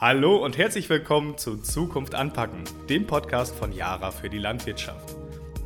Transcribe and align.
Hallo 0.00 0.42
und 0.42 0.56
herzlich 0.56 0.88
willkommen 0.88 1.36
zu 1.36 1.58
Zukunft 1.58 2.14
anpacken, 2.14 2.64
dem 2.88 3.06
Podcast 3.06 3.54
von 3.54 3.70
Jara 3.70 4.10
für 4.10 4.30
die 4.30 4.38
Landwirtschaft. 4.38 5.14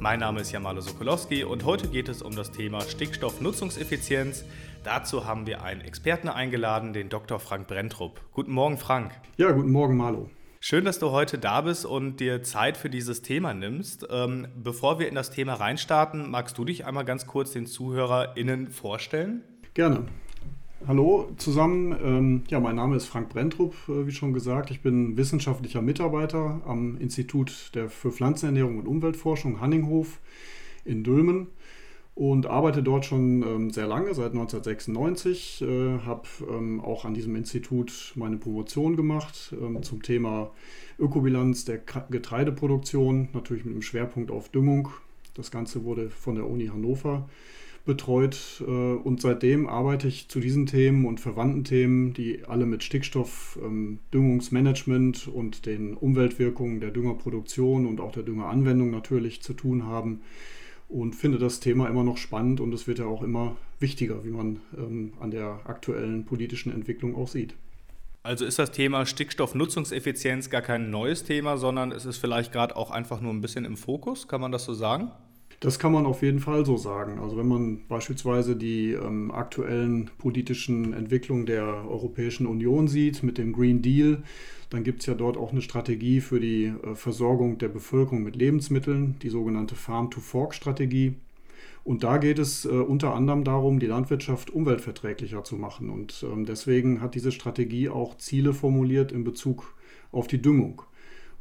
Mein 0.01 0.19
Name 0.19 0.41
ist 0.41 0.51
Jamalo 0.51 0.81
Sokolowski 0.81 1.45
und 1.45 1.65
heute 1.65 1.87
geht 1.87 2.09
es 2.09 2.21
um 2.21 2.35
das 2.35 2.51
Thema 2.51 2.81
Stickstoffnutzungseffizienz. 2.81 4.45
Dazu 4.83 5.25
haben 5.25 5.47
wir 5.47 5.63
einen 5.63 5.83
Experten 5.83 6.29
eingeladen, 6.29 6.93
den 6.93 7.11
Dr. 7.11 7.39
Frank 7.39 7.69
Brentrup. 7.69 8.21
Guten 8.33 8.51
Morgen, 8.51 8.77
Frank. 8.77 9.13
Ja, 9.37 9.53
guten 9.53 9.71
Morgen, 9.71 9.97
Malo. 9.97 10.29
Schön, 10.59 10.85
dass 10.85 10.99
du 10.99 11.13
heute 11.13 11.39
da 11.39 11.61
bist 11.61 11.87
und 11.87 12.19
dir 12.19 12.43
Zeit 12.43 12.77
für 12.77 12.91
dieses 12.91 13.23
Thema 13.23 13.55
nimmst. 13.55 14.05
Ähm, 14.11 14.49
bevor 14.57 14.99
wir 14.99 15.07
in 15.07 15.15
das 15.15 15.31
Thema 15.31 15.55
reinstarten, 15.55 16.29
magst 16.29 16.59
du 16.59 16.65
dich 16.65 16.87
einmal 16.87 17.05
ganz 17.05 17.29
kurz 17.29 17.53
den 17.53 17.67
ZuhörerInnen 17.67 18.73
vorstellen? 18.73 19.45
Gerne. 19.75 20.07
Hallo 20.87 21.31
zusammen. 21.39 21.97
Ähm, 22.05 22.43
ja, 22.49 22.61
mein 22.61 22.77
Name 22.77 22.97
ist 22.97 23.07
Frank 23.07 23.31
Brentrup, 23.31 23.75
äh, 23.89 24.07
wie 24.07 24.13
schon 24.13 24.35
gesagt. 24.35 24.71
Ich 24.71 24.83
bin 24.83 25.17
wissenschaftlicher 25.17 25.81
Mitarbeiter 25.81 26.61
am 26.67 26.99
Institut 26.99 27.51
für 27.51 28.13
Pflanzenernährung 28.13 28.77
und 28.77 28.87
Umweltforschung 28.87 29.63
Hanninghof 29.63 30.21
in 30.85 31.03
Dülmen 31.03 31.47
und 32.15 32.45
arbeite 32.45 32.83
dort 32.83 33.07
schon 33.07 33.43
ähm, 33.43 33.71
sehr 33.71 33.87
lange, 33.87 34.13
seit 34.13 34.33
1996. 34.33 35.63
Äh, 35.63 36.01
Habe 36.05 36.29
ähm, 36.51 36.83
auch 36.83 37.07
an 37.07 37.15
diesem 37.15 37.35
Institut 37.35 38.13
meine 38.15 38.37
Promotion 38.37 38.95
gemacht 38.95 39.55
zum 39.81 40.03
Thema 40.03 40.51
Ökobilanz 40.99 41.65
der 41.65 41.79
Getreideproduktion, 41.79 43.31
natürlich 43.33 43.65
mit 43.65 43.73
einem 43.73 43.83
Schwerpunkt 43.83 44.31
auf 44.31 44.51
Düngung. 44.51 44.91
Das 45.33 45.51
Ganze 45.51 45.85
wurde 45.85 46.11
von 46.11 46.35
der 46.35 46.47
Uni 46.47 46.67
Hannover 46.67 47.27
betreut 47.85 48.63
äh, 48.67 48.71
und 48.71 49.21
seitdem 49.21 49.69
arbeite 49.69 50.09
ich 50.09 50.29
zu 50.29 50.41
diesen 50.41 50.67
Themen 50.67 51.05
und 51.05 51.21
verwandten 51.21 51.65
Themen, 51.65 52.15
die 52.15 52.45
alle 52.47 52.67
mit 52.67 52.83
Stickstoff, 52.83 53.59
ähm, 53.63 53.99
Düngungsmanagement 54.13 55.29
und 55.29 55.67
den 55.67 55.95
Umweltwirkungen 55.95 56.81
der 56.81 56.91
Düngerproduktion 56.91 57.87
und 57.87 58.01
auch 58.01 58.13
der 58.13 58.23
Düngeranwendung 58.23 58.91
natürlich 58.91 59.43
zu 59.43 59.53
tun 59.53 59.85
haben 59.85 60.21
und 60.89 61.15
finde 61.15 61.39
das 61.39 61.61
Thema 61.61 61.89
immer 61.89 62.05
noch 62.05 62.17
spannend 62.17 62.61
und 62.61 62.73
es 62.73 62.87
wird 62.87 62.99
ja 62.99 63.07
auch 63.07 63.23
immer 63.23 63.57
wichtiger, 63.81 64.25
wie 64.25 64.31
man 64.31 64.61
ähm, 64.77 65.13
an 65.21 65.31
der 65.31 65.61
aktuellen 65.65 66.25
politischen 66.25 66.73
Entwicklung 66.73 67.15
auch 67.15 67.29
sieht. 67.29 67.55
Also 68.23 68.47
ist 68.47 68.59
das 68.59 68.71
Thema 68.71 69.05
Stickstoffnutzungseffizienz 69.05 70.49
gar 70.49 70.63
kein 70.63 70.89
neues 70.89 71.25
Thema, 71.25 71.59
sondern 71.59 71.93
es 71.93 72.07
ist 72.07 72.17
vielleicht 72.17 72.53
gerade 72.53 72.75
auch 72.75 72.91
einfach 72.91 73.21
nur 73.21 73.35
ein 73.35 73.43
bisschen 73.43 73.67
im 73.67 73.77
Fokus, 73.77 74.29
kann 74.29 74.41
man 74.41 74.51
das 74.51 74.65
so 74.65 74.73
sagen? 74.73 75.11
Das 75.61 75.79
kann 75.79 75.93
man 75.93 76.07
auf 76.07 76.23
jeden 76.23 76.41
Fall 76.41 76.67
so 76.67 76.77
sagen. 76.77 77.19
Also 77.21 77.37
wenn 77.37 77.49
man 77.49 77.83
beispielsweise 77.89 78.57
die 78.57 78.93
ähm, 78.93 79.31
aktuellen 79.31 80.11
politischen 80.19 80.93
Entwicklungen 80.93 81.47
der 81.47 81.65
Europäischen 81.65 82.47
Union 82.47 82.89
sieht 82.89 83.23
mit 83.23 83.39
dem 83.39 83.53
Green 83.53 83.81
Deal, 83.81 84.23
dann 84.71 84.85
gibt 84.85 85.01
es 85.01 85.07
ja 85.07 85.15
dort 85.15 85.37
auch 85.37 85.53
eine 85.53 85.63
Strategie 85.63 86.21
für 86.21 86.41
die 86.41 86.65
äh, 86.65 86.95
Versorgung 86.95 87.59
der 87.59 87.69
Bevölkerung 87.69 88.23
mit 88.23 88.37
Lebensmitteln, 88.37 89.17
die 89.23 89.29
sogenannte 89.29 89.75
Farm-to-Fork-Strategie. 89.75 91.15
Und 91.85 92.03
da 92.03 92.17
geht 92.17 92.39
es 92.39 92.65
äh, 92.65 92.69
unter 92.69 93.15
anderem 93.15 93.45
darum, 93.45 93.79
die 93.79 93.87
Landwirtschaft 93.87 94.51
umweltverträglicher 94.51 95.45
zu 95.45 95.57
machen. 95.57 95.91
Und 95.91 96.25
ähm, 96.31 96.47
deswegen 96.47 97.01
hat 97.01 97.15
diese 97.15 97.31
Strategie 97.31 97.89
auch 97.89 98.17
Ziele 98.17 98.55
formuliert 98.55 99.13
in 99.13 99.23
Bezug 99.23 99.75
auf 100.11 100.27
die 100.27 100.41
Düngung. 100.41 100.83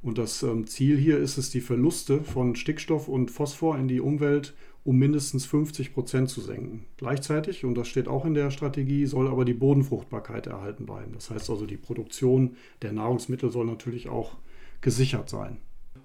Und 0.03 0.17
das 0.17 0.43
ähm, 0.43 0.67
Ziel 0.67 0.97
hier 0.97 1.17
ist 1.17 1.37
es, 1.37 1.49
die 1.49 1.61
Verluste 1.61 2.21
von 2.21 2.55
Stickstoff 2.55 3.07
und 3.07 3.31
Phosphor 3.31 3.77
in 3.77 3.87
die 3.87 4.01
Umwelt 4.01 4.53
um 4.83 4.97
mindestens 4.97 5.45
50 5.45 5.93
Prozent 5.93 6.29
zu 6.29 6.41
senken. 6.41 6.85
Gleichzeitig, 6.97 7.63
und 7.63 7.75
das 7.75 7.87
steht 7.87 8.07
auch 8.07 8.25
in 8.25 8.33
der 8.33 8.51
Strategie, 8.51 9.05
soll 9.05 9.27
aber 9.27 9.45
die 9.45 9.53
Bodenfruchtbarkeit 9.53 10.47
erhalten 10.47 10.85
bleiben. 10.85 11.13
Das 11.13 11.29
heißt 11.29 11.49
also, 11.49 11.65
die 11.65 11.77
Produktion 11.77 12.57
der 12.81 12.91
Nahrungsmittel 12.91 13.49
soll 13.49 13.65
natürlich 13.65 14.09
auch 14.09 14.35
gesichert 14.81 15.29
sein. 15.29 15.57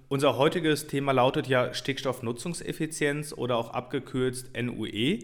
Unser 0.07 0.37
heutiges 0.37 0.87
Thema 0.87 1.11
lautet 1.11 1.47
ja 1.47 1.73
Stickstoffnutzungseffizienz 1.73 3.33
oder 3.33 3.57
auch 3.57 3.71
abgekürzt 3.71 4.51
NUE. 4.59 5.19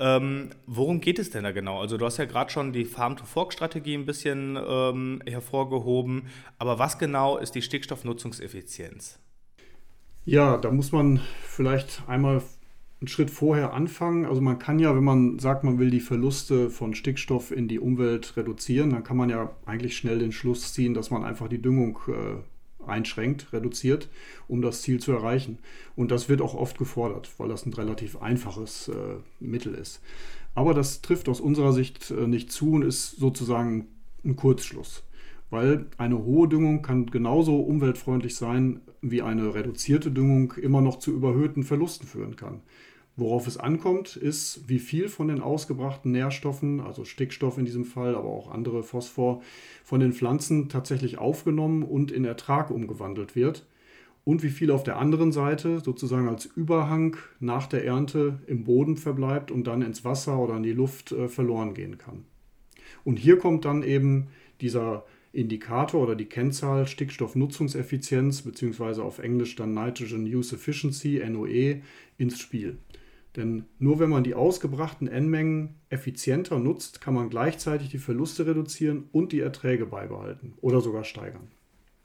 Ähm, 0.00 0.50
worum 0.66 1.00
geht 1.00 1.18
es 1.18 1.30
denn 1.30 1.42
da 1.42 1.50
genau? 1.50 1.80
Also 1.80 1.96
du 1.96 2.06
hast 2.06 2.18
ja 2.18 2.24
gerade 2.24 2.50
schon 2.50 2.72
die 2.72 2.84
Farm-to-Fork-Strategie 2.84 3.94
ein 3.94 4.06
bisschen 4.06 4.56
ähm, 4.56 5.20
hervorgehoben, 5.26 6.26
aber 6.58 6.78
was 6.78 6.98
genau 6.98 7.36
ist 7.36 7.54
die 7.54 7.62
Stickstoffnutzungseffizienz? 7.62 9.18
Ja, 10.24 10.56
da 10.56 10.70
muss 10.70 10.92
man 10.92 11.20
vielleicht 11.42 12.02
einmal 12.06 12.42
einen 13.00 13.08
Schritt 13.08 13.30
vorher 13.30 13.72
anfangen. 13.72 14.26
Also 14.26 14.40
man 14.40 14.58
kann 14.58 14.78
ja, 14.78 14.94
wenn 14.94 15.04
man 15.04 15.38
sagt, 15.38 15.64
man 15.64 15.78
will 15.78 15.90
die 15.90 16.00
Verluste 16.00 16.70
von 16.70 16.94
Stickstoff 16.94 17.50
in 17.50 17.66
die 17.66 17.78
Umwelt 17.78 18.36
reduzieren, 18.36 18.90
dann 18.90 19.04
kann 19.04 19.16
man 19.16 19.30
ja 19.30 19.56
eigentlich 19.66 19.96
schnell 19.96 20.18
den 20.18 20.32
Schluss 20.32 20.72
ziehen, 20.72 20.94
dass 20.94 21.10
man 21.10 21.24
einfach 21.24 21.48
die 21.48 21.62
Düngung 21.62 21.98
äh, 22.08 22.42
einschränkt, 22.86 23.52
reduziert, 23.52 24.08
um 24.46 24.62
das 24.62 24.82
Ziel 24.82 25.00
zu 25.00 25.12
erreichen. 25.12 25.58
Und 25.96 26.10
das 26.10 26.28
wird 26.28 26.40
auch 26.40 26.54
oft 26.54 26.78
gefordert, 26.78 27.30
weil 27.38 27.48
das 27.48 27.66
ein 27.66 27.72
relativ 27.72 28.16
einfaches 28.20 28.88
äh, 28.88 29.16
Mittel 29.40 29.74
ist. 29.74 30.00
Aber 30.54 30.74
das 30.74 31.02
trifft 31.02 31.28
aus 31.28 31.40
unserer 31.40 31.72
Sicht 31.72 32.10
äh, 32.10 32.26
nicht 32.26 32.50
zu 32.50 32.72
und 32.72 32.82
ist 32.82 33.16
sozusagen 33.16 33.88
ein 34.24 34.36
Kurzschluss. 34.36 35.04
Weil 35.50 35.86
eine 35.96 36.18
hohe 36.18 36.48
Düngung 36.48 36.82
kann 36.82 37.06
genauso 37.06 37.60
umweltfreundlich 37.60 38.36
sein, 38.36 38.80
wie 39.00 39.22
eine 39.22 39.54
reduzierte 39.54 40.10
Düngung 40.10 40.52
immer 40.52 40.80
noch 40.80 40.98
zu 40.98 41.12
überhöhten 41.12 41.62
Verlusten 41.62 42.06
führen 42.06 42.36
kann. 42.36 42.60
Worauf 43.18 43.48
es 43.48 43.56
ankommt, 43.56 44.14
ist, 44.14 44.68
wie 44.68 44.78
viel 44.78 45.08
von 45.08 45.26
den 45.26 45.40
ausgebrachten 45.40 46.12
Nährstoffen, 46.12 46.78
also 46.80 47.04
Stickstoff 47.04 47.58
in 47.58 47.64
diesem 47.64 47.84
Fall, 47.84 48.14
aber 48.14 48.28
auch 48.28 48.48
andere 48.48 48.84
Phosphor, 48.84 49.42
von 49.82 49.98
den 49.98 50.12
Pflanzen 50.12 50.68
tatsächlich 50.68 51.18
aufgenommen 51.18 51.82
und 51.82 52.12
in 52.12 52.24
Ertrag 52.24 52.70
umgewandelt 52.70 53.34
wird 53.34 53.66
und 54.22 54.44
wie 54.44 54.50
viel 54.50 54.70
auf 54.70 54.84
der 54.84 54.98
anderen 54.98 55.32
Seite 55.32 55.80
sozusagen 55.80 56.28
als 56.28 56.46
Überhang 56.46 57.16
nach 57.40 57.66
der 57.66 57.84
Ernte 57.84 58.38
im 58.46 58.62
Boden 58.62 58.96
verbleibt 58.96 59.50
und 59.50 59.66
dann 59.66 59.82
ins 59.82 60.04
Wasser 60.04 60.38
oder 60.38 60.56
in 60.56 60.62
die 60.62 60.70
Luft 60.70 61.10
äh, 61.10 61.26
verloren 61.26 61.74
gehen 61.74 61.98
kann. 61.98 62.24
Und 63.02 63.18
hier 63.18 63.36
kommt 63.36 63.64
dann 63.64 63.82
eben 63.82 64.28
dieser 64.60 65.04
Indikator 65.32 66.00
oder 66.00 66.14
die 66.14 66.26
Kennzahl 66.26 66.86
Stickstoffnutzungseffizienz 66.86 68.42
bzw. 68.42 69.00
auf 69.00 69.18
Englisch 69.18 69.56
dann 69.56 69.74
Nitrogen 69.74 70.22
Use 70.22 70.54
Efficiency 70.54 71.20
NOE 71.28 71.80
ins 72.16 72.38
Spiel. 72.38 72.78
Denn 73.36 73.66
nur 73.78 74.00
wenn 74.00 74.10
man 74.10 74.24
die 74.24 74.34
ausgebrachten 74.34 75.06
N-Mengen 75.06 75.80
effizienter 75.90 76.58
nutzt, 76.58 77.00
kann 77.00 77.14
man 77.14 77.30
gleichzeitig 77.30 77.90
die 77.90 77.98
Verluste 77.98 78.46
reduzieren 78.46 79.04
und 79.12 79.32
die 79.32 79.40
Erträge 79.40 79.86
beibehalten 79.86 80.54
oder 80.60 80.80
sogar 80.80 81.04
steigern. 81.04 81.50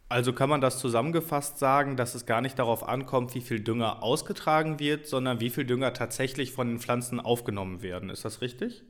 Also 0.10 0.32
kann 0.32 0.50
man 0.50 0.62
das 0.62 0.78
zusammengefasst 0.78 1.58
sagen, 1.58 1.98
dass 1.98 2.14
es 2.14 2.28
gar 2.28 2.42
nicht 2.42 2.60
darauf 2.60 2.88
ankommt, 2.88 3.34
wie 3.34 3.42
viel 3.42 3.62
Dünger 3.62 4.04
ausgetragen 4.04 4.80
wird, 4.80 5.08
sondern 5.08 5.40
wie 5.40 5.50
viel 5.50 5.66
Dünger 5.66 5.94
tatsächlich 5.94 6.52
von 6.52 6.68
den 6.68 6.80
Pflanzen 6.80 7.20
aufgenommen 7.20 7.82
werden. 7.82 8.12
Ist 8.12 8.24
das 8.24 8.42
richtig? 8.42 8.84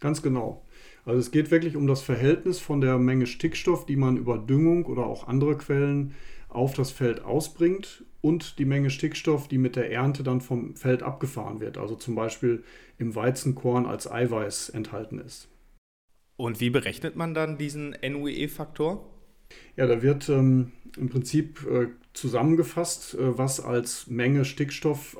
Ganz 0.00 0.22
genau. 0.22 0.64
Also 1.04 1.20
es 1.20 1.30
geht 1.30 1.50
wirklich 1.50 1.76
um 1.76 1.86
das 1.86 2.00
Verhältnis 2.00 2.58
von 2.58 2.80
der 2.80 2.98
Menge 2.98 3.26
Stickstoff, 3.26 3.84
die 3.84 3.96
man 3.96 4.16
über 4.16 4.38
Düngung 4.38 4.86
oder 4.86 5.04
auch 5.04 5.26
andere 5.26 5.58
Quellen 5.58 6.14
auf 6.48 6.74
das 6.74 6.90
Feld 6.90 7.24
ausbringt 7.24 8.04
und 8.20 8.58
die 8.58 8.64
Menge 8.64 8.90
Stickstoff, 8.90 9.48
die 9.48 9.58
mit 9.58 9.76
der 9.76 9.90
Ernte 9.90 10.22
dann 10.22 10.40
vom 10.40 10.74
Feld 10.76 11.02
abgefahren 11.02 11.60
wird, 11.60 11.78
also 11.78 11.94
zum 11.94 12.14
Beispiel 12.14 12.64
im 12.98 13.14
Weizenkorn 13.14 13.86
als 13.86 14.10
Eiweiß 14.10 14.70
enthalten 14.70 15.18
ist. 15.18 15.48
Und 16.36 16.60
wie 16.60 16.70
berechnet 16.70 17.16
man 17.16 17.34
dann 17.34 17.58
diesen 17.58 17.96
NUE-Faktor? 18.02 19.08
Ja, 19.76 19.86
da 19.86 20.02
wird 20.02 20.28
ähm, 20.28 20.72
im 20.96 21.08
Prinzip 21.08 21.66
äh, 21.68 21.88
zusammengefasst, 22.12 23.14
äh, 23.14 23.38
was 23.38 23.60
als 23.60 24.06
Menge 24.06 24.44
Stickstoff 24.44 25.16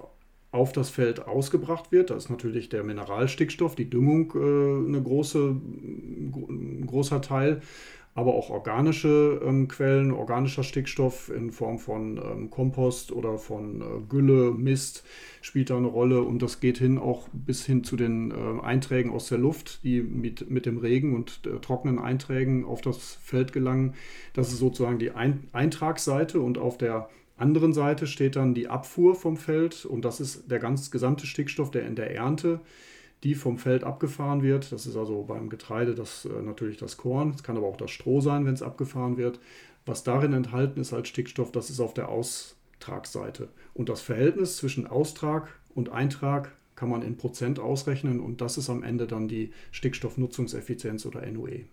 auf 0.51 0.73
das 0.73 0.91
Feld 0.91 1.27
ausgebracht 1.27 1.93
wird. 1.93 2.11
Da 2.11 2.17
ist 2.17 2.31
natürlich 2.31 2.69
der 2.69 2.85
Mineralstickstoff, 2.85 3.75
die 3.75 3.91
Düngung 3.91 4.33
äh, 4.35 4.89
eine 4.89 5.03
große, 5.03 5.39
ein 5.51 6.87
großer 6.87 7.21
Teil 7.21 7.61
aber 8.19 8.35
auch 8.35 8.51
organische 8.51 9.41
ähm, 9.45 9.69
Quellen, 9.69 10.11
organischer 10.11 10.65
Stickstoff 10.65 11.31
in 11.31 11.53
Form 11.53 11.79
von 11.79 12.19
ähm, 12.19 12.51
Kompost 12.51 13.13
oder 13.13 13.39
von 13.39 13.81
äh, 13.81 13.85
Gülle, 14.09 14.51
Mist 14.51 15.05
spielt 15.41 15.71
da 15.71 15.77
eine 15.77 15.87
Rolle. 15.87 16.23
Und 16.23 16.43
das 16.43 16.59
geht 16.59 16.79
hin 16.79 16.99
auch 16.99 17.29
bis 17.33 17.65
hin 17.65 17.85
zu 17.85 17.97
den 17.97 18.33
äh, 18.33 18.61
Einträgen 18.61 19.13
aus 19.13 19.29
der 19.29 19.39
Luft, 19.39 19.85
die 19.85 20.03
mit, 20.03 20.51
mit 20.51 20.67
dem 20.67 20.79
Regen 20.79 21.15
und 21.15 21.43
äh, 21.47 21.61
trockenen 21.61 22.01
Einträgen 22.01 22.65
auf 22.65 22.81
das 22.81 23.19
Feld 23.23 23.53
gelangen. 23.53 23.95
Das 24.33 24.53
ist 24.53 24.59
sozusagen 24.59 24.99
die 24.99 25.13
Ein 25.13 25.45
Eintragsseite. 25.53 26.41
Und 26.41 26.59
auf 26.59 26.77
der 26.77 27.09
anderen 27.37 27.73
Seite 27.73 28.09
steht 28.09 28.35
dann 28.35 28.53
die 28.53 28.67
Abfuhr 28.67 29.15
vom 29.15 29.37
Feld. 29.37 29.85
Und 29.85 30.05
das 30.05 30.19
ist 30.19 30.51
der 30.51 30.59
ganz 30.59 30.91
gesamte 30.91 31.25
Stickstoff, 31.25 31.71
der 31.71 31.87
in 31.87 31.95
der 31.95 32.13
Ernte 32.17 32.59
die 33.25 33.35
vom 33.35 33.59
Feld 33.59 33.85
abgefahren 33.85 34.43
wird. 34.43 34.71
Das 34.73 34.87
ist 34.87 34.97
also 34.97 35.25
beim 35.25 35.49
Getreide 35.49 35.95
das, 35.95 36.25
äh, 36.25 36.43
natürlich 36.43 36.77
das 36.77 36.97
Korn. 36.97 37.31
Es 37.31 37.43
kann 37.43 37.57
aber 37.57 37.67
auch 37.67 37.77
das 37.77 37.91
Stroh 37.91 38.21
sein, 38.21 38.47
wenn 38.47 38.55
es 38.55 38.63
abgefahren 38.63 39.17
wird. 39.17 39.41
Was 39.87 40.05
darin 40.05 40.33
enthalten 40.33 40.81
ist 40.81 40.93
als 40.93 41.09
Stickstoff, 41.09 41.51
das 41.51 41.71
ist 41.71 41.81
auf 41.81 41.95
der 41.95 42.09
Austragsseite. 42.09 43.49
Und 43.75 43.89
das 43.89 44.01
Verhältnis 44.01 44.57
zwischen 44.57 44.87
Austrag 44.87 45.49
und 45.75 45.89
Eintrag 45.89 46.53
kann 46.77 46.91
man 46.91 47.03
in 47.03 47.17
Prozent 47.17 47.59
ausrechnen 47.59 48.21
und 48.21 48.41
das 48.41 48.57
ist 48.57 48.71
am 48.71 48.85
Ende 48.85 49.09
dann 49.09 49.27
die 49.27 49.51
Stickstoffnutzungseffizienz 49.73 51.07
oder 51.07 51.27
NOE. 51.27 51.65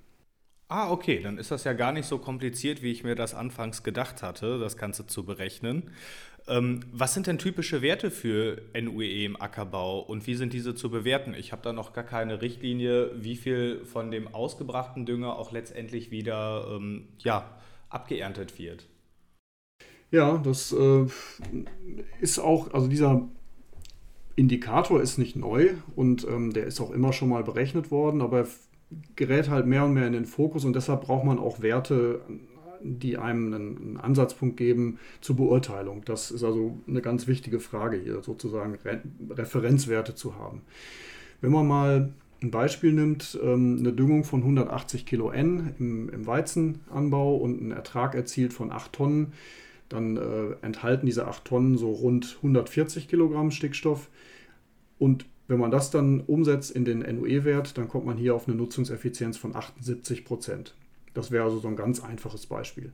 Ah, 0.68 0.92
okay, 0.92 1.22
dann 1.22 1.38
ist 1.38 1.52
das 1.52 1.64
ja 1.64 1.74
gar 1.74 1.92
nicht 1.92 2.08
so 2.08 2.18
kompliziert, 2.18 2.82
wie 2.82 2.92
ich 2.92 3.04
mir 3.04 3.16
das 3.16 3.36
anfangs 3.36 3.84
gedacht 3.84 4.24
hatte, 4.24 4.58
das 4.58 4.78
Ganze 4.78 5.06
zu 5.06 5.24
berechnen. 5.24 5.92
Ähm, 6.48 6.80
was 6.92 7.14
sind 7.14 7.28
denn 7.28 7.38
typische 7.38 7.82
Werte 7.84 8.10
für 8.10 8.62
NUE 8.80 9.26
im 9.26 9.40
Ackerbau 9.40 10.00
und 10.00 10.26
wie 10.26 10.36
sind 10.36 10.54
diese 10.54 10.74
zu 10.74 10.90
bewerten? 10.90 11.36
Ich 11.36 11.52
habe 11.52 11.62
da 11.62 11.72
noch 11.72 11.94
gar 11.94 12.04
keine 12.04 12.42
Richtlinie, 12.42 13.12
wie 13.16 13.36
viel 13.36 13.86
von 13.86 14.10
dem 14.10 14.28
ausgebrachten 14.34 15.06
Dünger 15.06 15.38
auch 15.38 15.52
letztendlich 15.52 16.10
wieder 16.10 16.68
ähm, 16.72 17.10
ja, 17.20 17.58
abgeerntet 17.90 18.58
wird. 18.58 18.88
Ja, 20.12 20.38
das 20.38 20.72
äh, 20.72 21.06
ist 22.22 22.40
auch, 22.40 22.74
also 22.74 22.88
dieser 22.88 23.28
Indikator 24.36 25.02
ist 25.02 25.18
nicht 25.18 25.36
neu 25.36 25.76
und 25.96 26.26
ähm, 26.26 26.54
der 26.54 26.66
ist 26.66 26.80
auch 26.80 26.92
immer 26.92 27.14
schon 27.14 27.30
mal 27.30 27.44
berechnet 27.44 27.92
worden, 27.92 28.22
aber 28.22 28.48
gerät 29.16 29.50
halt 29.50 29.66
mehr 29.66 29.86
und 29.86 29.94
mehr 29.94 30.08
in 30.08 30.14
den 30.14 30.26
Fokus 30.26 30.66
und 30.66 30.76
deshalb 30.76 31.02
braucht 31.02 31.26
man 31.26 31.40
auch 31.40 31.62
Werte, 31.62 32.22
die 32.82 33.18
einem 33.18 33.54
einen, 33.54 33.98
Ansatzpunkt 33.98 34.58
geben 34.58 35.00
zur 35.22 35.36
Beurteilung. 35.38 36.04
Das 36.06 36.32
ist 36.32 36.44
also 36.44 36.78
eine 36.88 37.02
ganz 37.02 37.28
wichtige 37.28 37.60
Frage 37.60 37.98
hier, 37.98 38.22
sozusagen 38.22 38.76
Re 38.86 39.02
Referenzwerte 39.30 40.16
zu 40.16 40.36
haben. 40.36 40.62
Wenn 41.42 41.52
man 41.52 41.68
mal 41.68 42.14
ein 42.42 42.52
Beispiel 42.52 42.94
nimmt, 42.94 43.40
ähm, 43.42 43.78
eine 43.80 43.94
Düngung 43.94 44.24
von 44.24 44.42
180 44.42 45.06
Kilo 45.06 45.32
N 45.32 45.74
im, 45.80 46.10
im 46.10 46.28
Weizenanbau 46.28 47.38
und 47.38 47.60
einen 47.60 47.72
Ertrag 47.72 48.14
erzielt 48.14 48.54
von 48.54 48.72
8 48.72 48.94
Tonnen, 48.94 49.34
dann 49.90 50.18
äh, 50.18 50.56
enthalten 50.62 51.06
diese 51.06 51.28
8 51.28 51.46
Tonnen 51.46 51.78
so 51.78 51.92
rund 51.92 52.36
140 52.38 53.08
Kilogramm 53.08 53.52
Stickstoff. 53.52 54.10
Und 54.98 55.26
wenn 55.48 55.60
man 55.60 55.72
das 55.72 55.92
dann 55.92 56.22
umsetzt 56.22 56.72
in 56.72 56.86
den 56.86 57.00
NOE-Wert, 57.00 57.78
dann 57.78 57.88
kommt 57.88 58.06
man 58.06 58.18
hier 58.18 58.36
auf 58.36 58.48
eine 58.48 58.58
Nutzungseffizienz 58.58 59.38
von 59.38 59.56
78 59.56 60.26
Prozent. 60.26 60.76
Das 61.14 61.32
wäre 61.32 61.46
also 61.46 61.60
so 61.60 61.68
ein 61.68 61.76
ganz 61.76 62.04
einfaches 62.04 62.46
Beispiel. 62.46 62.92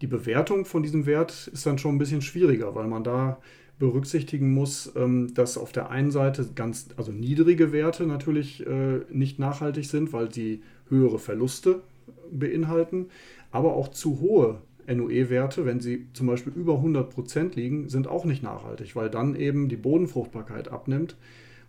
Die 0.00 0.06
Bewertung 0.06 0.64
von 0.64 0.82
diesem 0.82 1.06
Wert 1.06 1.50
ist 1.52 1.66
dann 1.66 1.78
schon 1.78 1.94
ein 1.94 1.98
bisschen 1.98 2.22
schwieriger, 2.22 2.74
weil 2.74 2.88
man 2.88 3.04
da 3.04 3.38
berücksichtigen 3.78 4.52
muss, 4.52 4.92
ähm, 4.96 5.34
dass 5.34 5.58
auf 5.58 5.72
der 5.72 5.90
einen 5.90 6.10
Seite 6.10 6.48
ganz, 6.54 6.88
also 6.96 7.10
niedrige 7.10 7.72
Werte 7.72 8.06
natürlich 8.06 8.64
äh, 8.66 9.00
nicht 9.10 9.38
nachhaltig 9.38 9.86
sind, 9.86 10.12
weil 10.12 10.32
sie 10.32 10.62
höhere 10.88 11.18
Verluste 11.18 11.82
beinhalten, 12.30 13.06
aber 13.50 13.74
auch 13.74 13.88
zu 13.88 14.20
hohe 14.20 14.60
NOE-Werte, 14.86 15.64
wenn 15.64 15.80
sie 15.80 16.06
zum 16.12 16.26
Beispiel 16.26 16.52
über 16.54 16.76
100 16.76 17.10
Prozent 17.10 17.56
liegen, 17.56 17.88
sind 17.88 18.08
auch 18.08 18.24
nicht 18.24 18.42
nachhaltig, 18.42 18.96
weil 18.96 19.10
dann 19.10 19.34
eben 19.36 19.68
die 19.68 19.76
Bodenfruchtbarkeit 19.76 20.68
abnimmt 20.68 21.16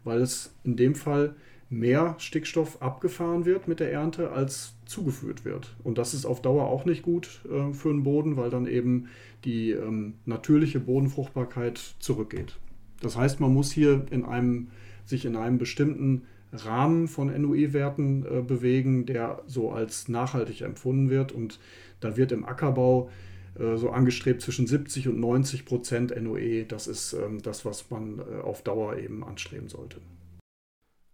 weil 0.04 0.22
es 0.22 0.54
in 0.64 0.76
dem 0.76 0.96
Fall 0.96 1.36
mehr 1.70 2.16
Stickstoff 2.20 2.82
abgefahren 2.82 3.46
wird 3.46 3.68
mit 3.68 3.80
der 3.80 3.92
Ernte, 3.92 4.32
als 4.32 4.76
zugeführt 4.86 5.44
wird. 5.44 5.76
Und 5.84 5.98
das 5.98 6.14
ist 6.14 6.26
auf 6.26 6.42
Dauer 6.42 6.68
auch 6.68 6.86
nicht 6.86 7.02
gut 7.02 7.42
äh, 7.46 7.74
für 7.74 7.90
den 7.90 8.04
Boden, 8.04 8.38
weil 8.38 8.50
dann 8.50 8.68
eben 8.68 9.08
die 9.44 9.72
ähm, 9.72 10.16
natürliche 10.26 10.80
Bodenfruchtbarkeit 10.80 11.96
zurückgeht. 12.00 12.58
Das 13.02 13.18
heißt, 13.18 13.40
man 13.40 13.54
muss 13.54 13.72
hier 13.72 14.06
in 14.12 14.24
einem, 14.24 14.70
sich 15.06 15.26
in 15.26 15.36
einem 15.36 15.58
bestimmten 15.58 16.24
Rahmen 16.54 17.08
von 17.08 17.28
NOE-Werten 17.28 18.26
äh, 18.26 18.42
bewegen, 18.42 19.06
der 19.06 19.42
so 19.48 19.72
als 19.72 20.08
nachhaltig 20.08 20.62
empfunden 20.62 21.10
wird. 21.10 21.32
Und 21.32 21.60
da 22.00 22.16
wird 22.16 22.32
im 22.32 22.46
Ackerbau 22.46 23.10
so 23.56 23.90
angestrebt 23.92 24.42
zwischen 24.42 24.68
70 24.68 25.08
und 25.10 25.20
90 25.20 25.66
Prozent 25.66 26.14
NOE. 26.22 26.66
Das 26.66 26.88
ist 26.88 27.14
ähm, 27.14 27.42
das, 27.42 27.66
was 27.66 27.90
man 27.90 28.20
äh, 28.20 28.42
auf 28.42 28.64
Dauer 28.64 28.98
eben 28.98 29.24
anstreben 29.24 29.70
sollte. 29.70 30.02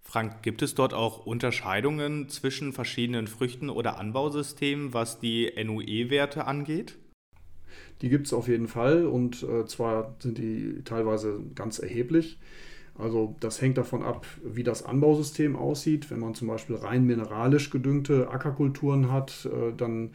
Frank, 0.01 0.41
gibt 0.41 0.63
es 0.63 0.74
dort 0.74 0.94
auch 0.94 1.25
Unterscheidungen 1.25 2.30
zwischen 2.30 2.74
verschiedenen 2.74 3.27
Früchten 3.27 3.69
oder 3.69 4.00
Anbausystemen, 4.00 4.94
was 4.94 5.19
die 5.19 5.51
NOE-Werte 5.63 6.45
angeht? 6.47 6.97
Die 8.01 8.09
gibt 8.09 8.25
es 8.25 8.33
auf 8.33 8.47
jeden 8.47 8.68
Fall 8.68 9.06
und 9.06 9.44
äh, 9.44 9.65
zwar 9.65 10.15
sind 10.19 10.38
die 10.38 10.81
teilweise 10.83 11.42
ganz 11.53 11.80
erheblich. 11.80 12.39
Also 12.97 13.35
das 13.39 13.62
hängt 13.62 13.77
davon 13.77 14.03
ab, 14.03 14.25
wie 14.44 14.63
das 14.63 14.83
Anbausystem 14.83 15.56
aussieht. 15.56 16.09
Wenn 16.12 16.19
man 16.19 16.35
zum 16.35 16.47
Beispiel 16.47 16.75
rein 16.75 17.06
mineralisch 17.06 17.69
gedüngte 17.69 18.30
Ackerkulturen 18.30 19.12
hat, 19.12 19.45
äh, 19.45 19.74
dann 19.75 20.12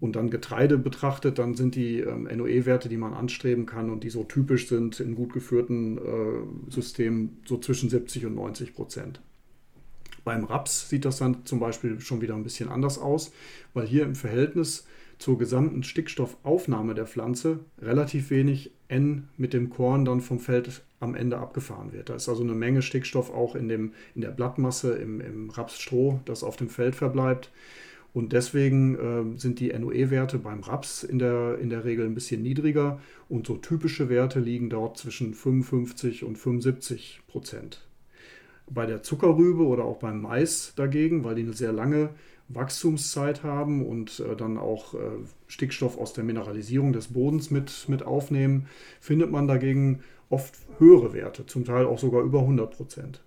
und 0.00 0.16
dann 0.16 0.30
Getreide 0.30 0.78
betrachtet, 0.78 1.38
dann 1.38 1.54
sind 1.54 1.74
die 1.74 2.00
ähm, 2.00 2.24
NOE-Werte, 2.24 2.88
die 2.88 2.96
man 2.96 3.14
anstreben 3.14 3.66
kann 3.66 3.90
und 3.90 4.04
die 4.04 4.10
so 4.10 4.24
typisch 4.24 4.68
sind 4.68 5.00
in 5.00 5.14
gut 5.14 5.32
geführten 5.32 5.98
äh, 5.98 6.70
Systemen, 6.70 7.38
so 7.46 7.58
zwischen 7.58 7.88
70 7.88 8.26
und 8.26 8.34
90 8.34 8.74
Prozent. 8.74 9.20
Beim 10.24 10.44
Raps 10.44 10.88
sieht 10.88 11.04
das 11.04 11.18
dann 11.18 11.46
zum 11.46 11.60
Beispiel 11.60 12.00
schon 12.00 12.20
wieder 12.20 12.34
ein 12.34 12.42
bisschen 12.42 12.68
anders 12.68 12.98
aus, 12.98 13.32
weil 13.74 13.86
hier 13.86 14.02
im 14.02 14.16
Verhältnis 14.16 14.86
zur 15.18 15.38
gesamten 15.38 15.82
Stickstoffaufnahme 15.82 16.94
der 16.94 17.06
Pflanze 17.06 17.60
relativ 17.80 18.30
wenig 18.30 18.72
N 18.88 19.28
mit 19.36 19.52
dem 19.52 19.70
Korn 19.70 20.04
dann 20.04 20.20
vom 20.20 20.40
Feld 20.40 20.82
am 21.00 21.14
Ende 21.14 21.38
abgefahren 21.38 21.92
wird. 21.92 22.08
Da 22.08 22.16
ist 22.16 22.28
also 22.28 22.42
eine 22.42 22.54
Menge 22.54 22.82
Stickstoff 22.82 23.32
auch 23.32 23.54
in, 23.54 23.68
dem, 23.68 23.92
in 24.14 24.20
der 24.20 24.30
Blattmasse, 24.30 24.94
im, 24.94 25.20
im 25.20 25.50
Rapsstroh, 25.50 26.20
das 26.24 26.42
auf 26.42 26.56
dem 26.56 26.68
Feld 26.68 26.94
verbleibt. 26.94 27.50
Und 28.16 28.32
deswegen 28.32 29.34
äh, 29.34 29.38
sind 29.38 29.60
die 29.60 29.78
NOE-Werte 29.78 30.38
beim 30.38 30.60
Raps 30.60 31.02
in 31.02 31.18
der, 31.18 31.58
in 31.58 31.68
der 31.68 31.84
Regel 31.84 32.06
ein 32.06 32.14
bisschen 32.14 32.40
niedriger 32.40 32.98
und 33.28 33.46
so 33.46 33.58
typische 33.58 34.08
Werte 34.08 34.40
liegen 34.40 34.70
dort 34.70 34.96
zwischen 34.96 35.34
55 35.34 36.24
und 36.24 36.38
75 36.38 37.20
Prozent. 37.26 37.86
Bei 38.70 38.86
der 38.86 39.02
Zuckerrübe 39.02 39.66
oder 39.66 39.84
auch 39.84 39.98
beim 39.98 40.22
Mais 40.22 40.72
dagegen, 40.76 41.24
weil 41.24 41.34
die 41.34 41.42
eine 41.42 41.52
sehr 41.52 41.74
lange 41.74 42.08
Wachstumszeit 42.48 43.42
haben 43.42 43.84
und 43.84 44.18
äh, 44.20 44.34
dann 44.34 44.56
auch 44.56 44.94
äh, 44.94 44.98
Stickstoff 45.46 45.98
aus 45.98 46.14
der 46.14 46.24
Mineralisierung 46.24 46.94
des 46.94 47.08
Bodens 47.08 47.50
mit, 47.50 47.86
mit 47.86 48.02
aufnehmen, 48.02 48.66
findet 48.98 49.30
man 49.30 49.46
dagegen 49.46 50.00
oft 50.30 50.54
höhere 50.78 51.12
Werte, 51.12 51.44
zum 51.44 51.66
Teil 51.66 51.84
auch 51.84 51.98
sogar 51.98 52.22
über 52.22 52.40
100 52.40 52.74
Prozent. 52.74 53.22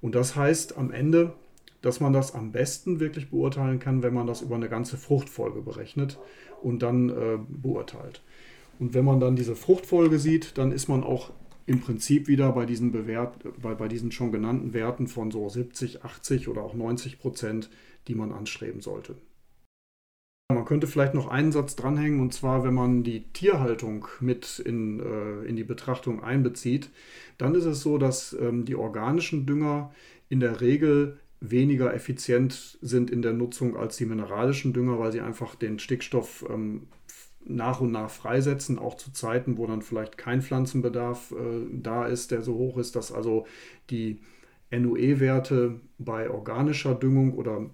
Und 0.00 0.14
das 0.14 0.36
heißt 0.36 0.78
am 0.78 0.90
Ende, 0.90 1.34
dass 1.82 2.00
man 2.00 2.12
das 2.12 2.34
am 2.34 2.52
besten 2.52 3.00
wirklich 3.00 3.30
beurteilen 3.30 3.78
kann, 3.78 4.02
wenn 4.02 4.14
man 4.14 4.26
das 4.26 4.40
über 4.40 4.54
eine 4.54 4.68
ganze 4.68 4.96
Fruchtfolge 4.96 5.60
berechnet 5.60 6.18
und 6.62 6.82
dann 6.82 7.10
äh, 7.10 7.38
beurteilt. 7.48 8.22
Und 8.78 8.94
wenn 8.94 9.04
man 9.04 9.20
dann 9.20 9.36
diese 9.36 9.56
Fruchtfolge 9.56 10.18
sieht, 10.18 10.56
dann 10.58 10.72
ist 10.72 10.88
man 10.88 11.04
auch 11.04 11.30
im 11.66 11.80
Prinzip 11.80 12.28
wieder 12.28 12.52
bei 12.52 12.66
diesen, 12.66 12.92
Bewert, 12.92 13.36
bei, 13.60 13.74
bei 13.74 13.88
diesen 13.88 14.10
schon 14.12 14.32
genannten 14.32 14.72
Werten 14.72 15.06
von 15.06 15.30
so 15.30 15.48
70, 15.48 16.04
80 16.04 16.48
oder 16.48 16.62
auch 16.62 16.74
90 16.74 17.18
Prozent, 17.18 17.70
die 18.08 18.14
man 18.14 18.32
anstreben 18.32 18.80
sollte. 18.80 19.16
Man 20.52 20.64
könnte 20.64 20.86
vielleicht 20.86 21.14
noch 21.14 21.28
einen 21.28 21.52
Satz 21.52 21.76
dranhängen, 21.76 22.20
und 22.20 22.34
zwar, 22.34 22.62
wenn 22.64 22.74
man 22.74 23.04
die 23.04 23.22
Tierhaltung 23.32 24.06
mit 24.20 24.58
in, 24.58 25.00
äh, 25.00 25.44
in 25.44 25.56
die 25.56 25.64
Betrachtung 25.64 26.22
einbezieht, 26.22 26.90
dann 27.38 27.54
ist 27.54 27.64
es 27.64 27.80
so, 27.80 27.98
dass 27.98 28.36
ähm, 28.38 28.64
die 28.64 28.74
organischen 28.74 29.46
Dünger 29.46 29.92
in 30.28 30.40
der 30.40 30.60
Regel 30.60 31.18
weniger 31.42 31.92
effizient 31.92 32.78
sind 32.80 33.10
in 33.10 33.20
der 33.20 33.32
Nutzung 33.32 33.76
als 33.76 33.96
die 33.96 34.06
mineralischen 34.06 34.72
Dünger, 34.72 34.98
weil 34.98 35.12
sie 35.12 35.20
einfach 35.20 35.56
den 35.56 35.78
Stickstoff 35.78 36.44
ähm, 36.48 36.86
nach 37.44 37.80
und 37.80 37.90
nach 37.90 38.10
freisetzen, 38.10 38.78
auch 38.78 38.96
zu 38.96 39.12
Zeiten, 39.12 39.58
wo 39.58 39.66
dann 39.66 39.82
vielleicht 39.82 40.16
kein 40.16 40.40
Pflanzenbedarf 40.40 41.32
äh, 41.32 41.66
da 41.72 42.06
ist, 42.06 42.30
der 42.30 42.42
so 42.42 42.54
hoch 42.54 42.78
ist, 42.78 42.94
dass 42.94 43.10
also 43.10 43.46
die 43.90 44.20
NOE-Werte 44.70 45.80
bei 45.98 46.30
organischer 46.30 46.94
Düngung 46.94 47.34
oder 47.34 47.68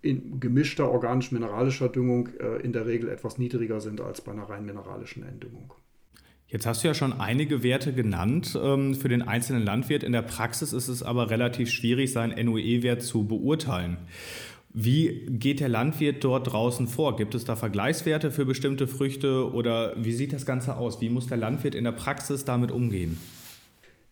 in 0.00 0.40
gemischter 0.40 0.90
organisch-mineralischer 0.90 1.90
Düngung 1.90 2.28
äh, 2.38 2.62
in 2.62 2.72
der 2.72 2.86
Regel 2.86 3.10
etwas 3.10 3.38
niedriger 3.38 3.80
sind 3.80 4.00
als 4.00 4.22
bei 4.22 4.32
einer 4.32 4.48
rein 4.48 4.64
mineralischen 4.64 5.22
Enddüngung. 5.22 5.74
Jetzt 6.48 6.64
hast 6.64 6.84
du 6.84 6.88
ja 6.88 6.94
schon 6.94 7.12
einige 7.12 7.62
Werte 7.64 7.92
genannt 7.92 8.56
ähm, 8.60 8.94
für 8.94 9.08
den 9.08 9.22
einzelnen 9.22 9.64
Landwirt. 9.64 10.04
In 10.04 10.12
der 10.12 10.22
Praxis 10.22 10.72
ist 10.72 10.88
es 10.88 11.02
aber 11.02 11.30
relativ 11.30 11.70
schwierig, 11.70 12.12
seinen 12.12 12.44
NOE-Wert 12.46 13.02
zu 13.02 13.24
beurteilen. 13.24 13.96
Wie 14.72 15.26
geht 15.28 15.60
der 15.60 15.68
Landwirt 15.68 16.22
dort 16.22 16.52
draußen 16.52 16.86
vor? 16.86 17.16
Gibt 17.16 17.34
es 17.34 17.44
da 17.44 17.56
Vergleichswerte 17.56 18.30
für 18.30 18.44
bestimmte 18.44 18.86
Früchte 18.86 19.50
oder 19.52 19.94
wie 19.96 20.12
sieht 20.12 20.32
das 20.32 20.46
Ganze 20.46 20.76
aus? 20.76 21.00
Wie 21.00 21.08
muss 21.08 21.26
der 21.26 21.38
Landwirt 21.38 21.74
in 21.74 21.84
der 21.84 21.92
Praxis 21.92 22.44
damit 22.44 22.70
umgehen? 22.70 23.18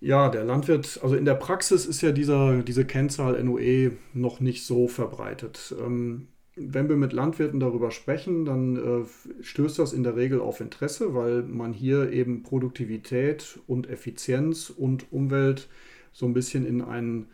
Ja, 0.00 0.29
der 0.29 0.45
Landwirt, 0.45 1.00
also 1.03 1.14
in 1.14 1.25
der 1.25 1.35
Praxis 1.35 1.87
ist 1.87 2.00
ja 2.00 2.12
dieser, 2.12 2.62
diese 2.62 2.85
Kennzahl 2.85 3.43
NOE 3.45 3.93
noch 4.12 4.41
nicht 4.41 4.67
so 4.67 4.88
verbreitet. 4.88 5.75
Ähm, 5.79 6.29
wenn 6.57 6.89
wir 6.89 6.97
mit 6.97 7.13
Landwirten 7.13 7.59
darüber 7.59 7.91
sprechen, 7.91 8.45
dann 8.45 8.77
äh, 8.77 9.43
stößt 9.43 9.79
das 9.79 9.93
in 9.93 10.05
der 10.05 10.17
Regel 10.17 10.41
auf 10.41 10.61
Interesse, 10.61 11.15
weil 11.15 11.43
man 11.43 11.73
hier 11.73 12.13
eben 12.13 12.43
Produktivität 12.43 13.59
und 13.67 13.89
Effizienz 13.89 14.71
und 14.71 15.13
Umwelt 15.13 15.69
so 16.13 16.27
ein 16.27 16.35
bisschen 16.35 16.65
in 16.65 16.81
einen, 16.81 17.27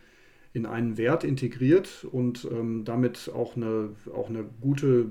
in 0.53 0.65
einen 0.65 0.97
Wert 0.97 1.23
integriert 1.23 2.05
und 2.11 2.47
ähm, 2.51 2.83
damit 2.83 3.31
auch 3.33 3.55
eine, 3.55 3.89
auch 4.13 4.29
eine 4.29 4.43
gute 4.59 5.09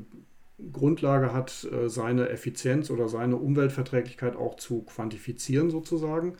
Grundlage 0.72 1.32
hat, 1.32 1.66
äh, 1.72 1.88
seine 1.88 2.28
Effizienz 2.28 2.90
oder 2.90 3.08
seine 3.08 3.36
Umweltverträglichkeit 3.36 4.34
auch 4.34 4.56
zu 4.56 4.82
quantifizieren 4.82 5.70
sozusagen. 5.70 6.34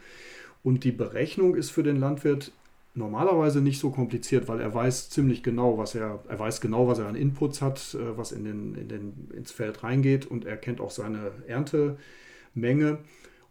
Und 0.63 0.85
die 0.85 0.93
Berechnung 0.93 1.55
ist 1.55 1.71
für 1.71 1.83
den 1.83 1.97
Landwirt 1.97 2.53
normalerweise 2.95 3.61
nicht 3.61 3.79
so 3.79 3.91
kompliziert, 3.91 4.49
weil 4.49 4.61
er 4.61 4.75
weiß 4.75 5.11
ziemlich 5.11 5.43
genau, 5.43 5.79
was 5.79 5.95
er, 5.95 6.23
er 6.29 6.39
weiß 6.39 6.61
genau, 6.61 6.89
was 6.89 6.99
er 6.99 7.07
an 7.07 7.15
Inputs 7.15 7.63
hat, 7.63 7.95
äh, 7.95 8.17
was 8.17 8.33
in 8.33 8.45
den, 8.45 8.75
in 8.75 8.89
den, 8.89 9.29
ins 9.35 9.53
Feld 9.53 9.83
reingeht 9.83 10.27
und 10.27 10.45
er 10.45 10.57
kennt 10.57 10.81
auch 10.81 10.91
seine 10.91 11.33
Erntemenge. 11.47 12.99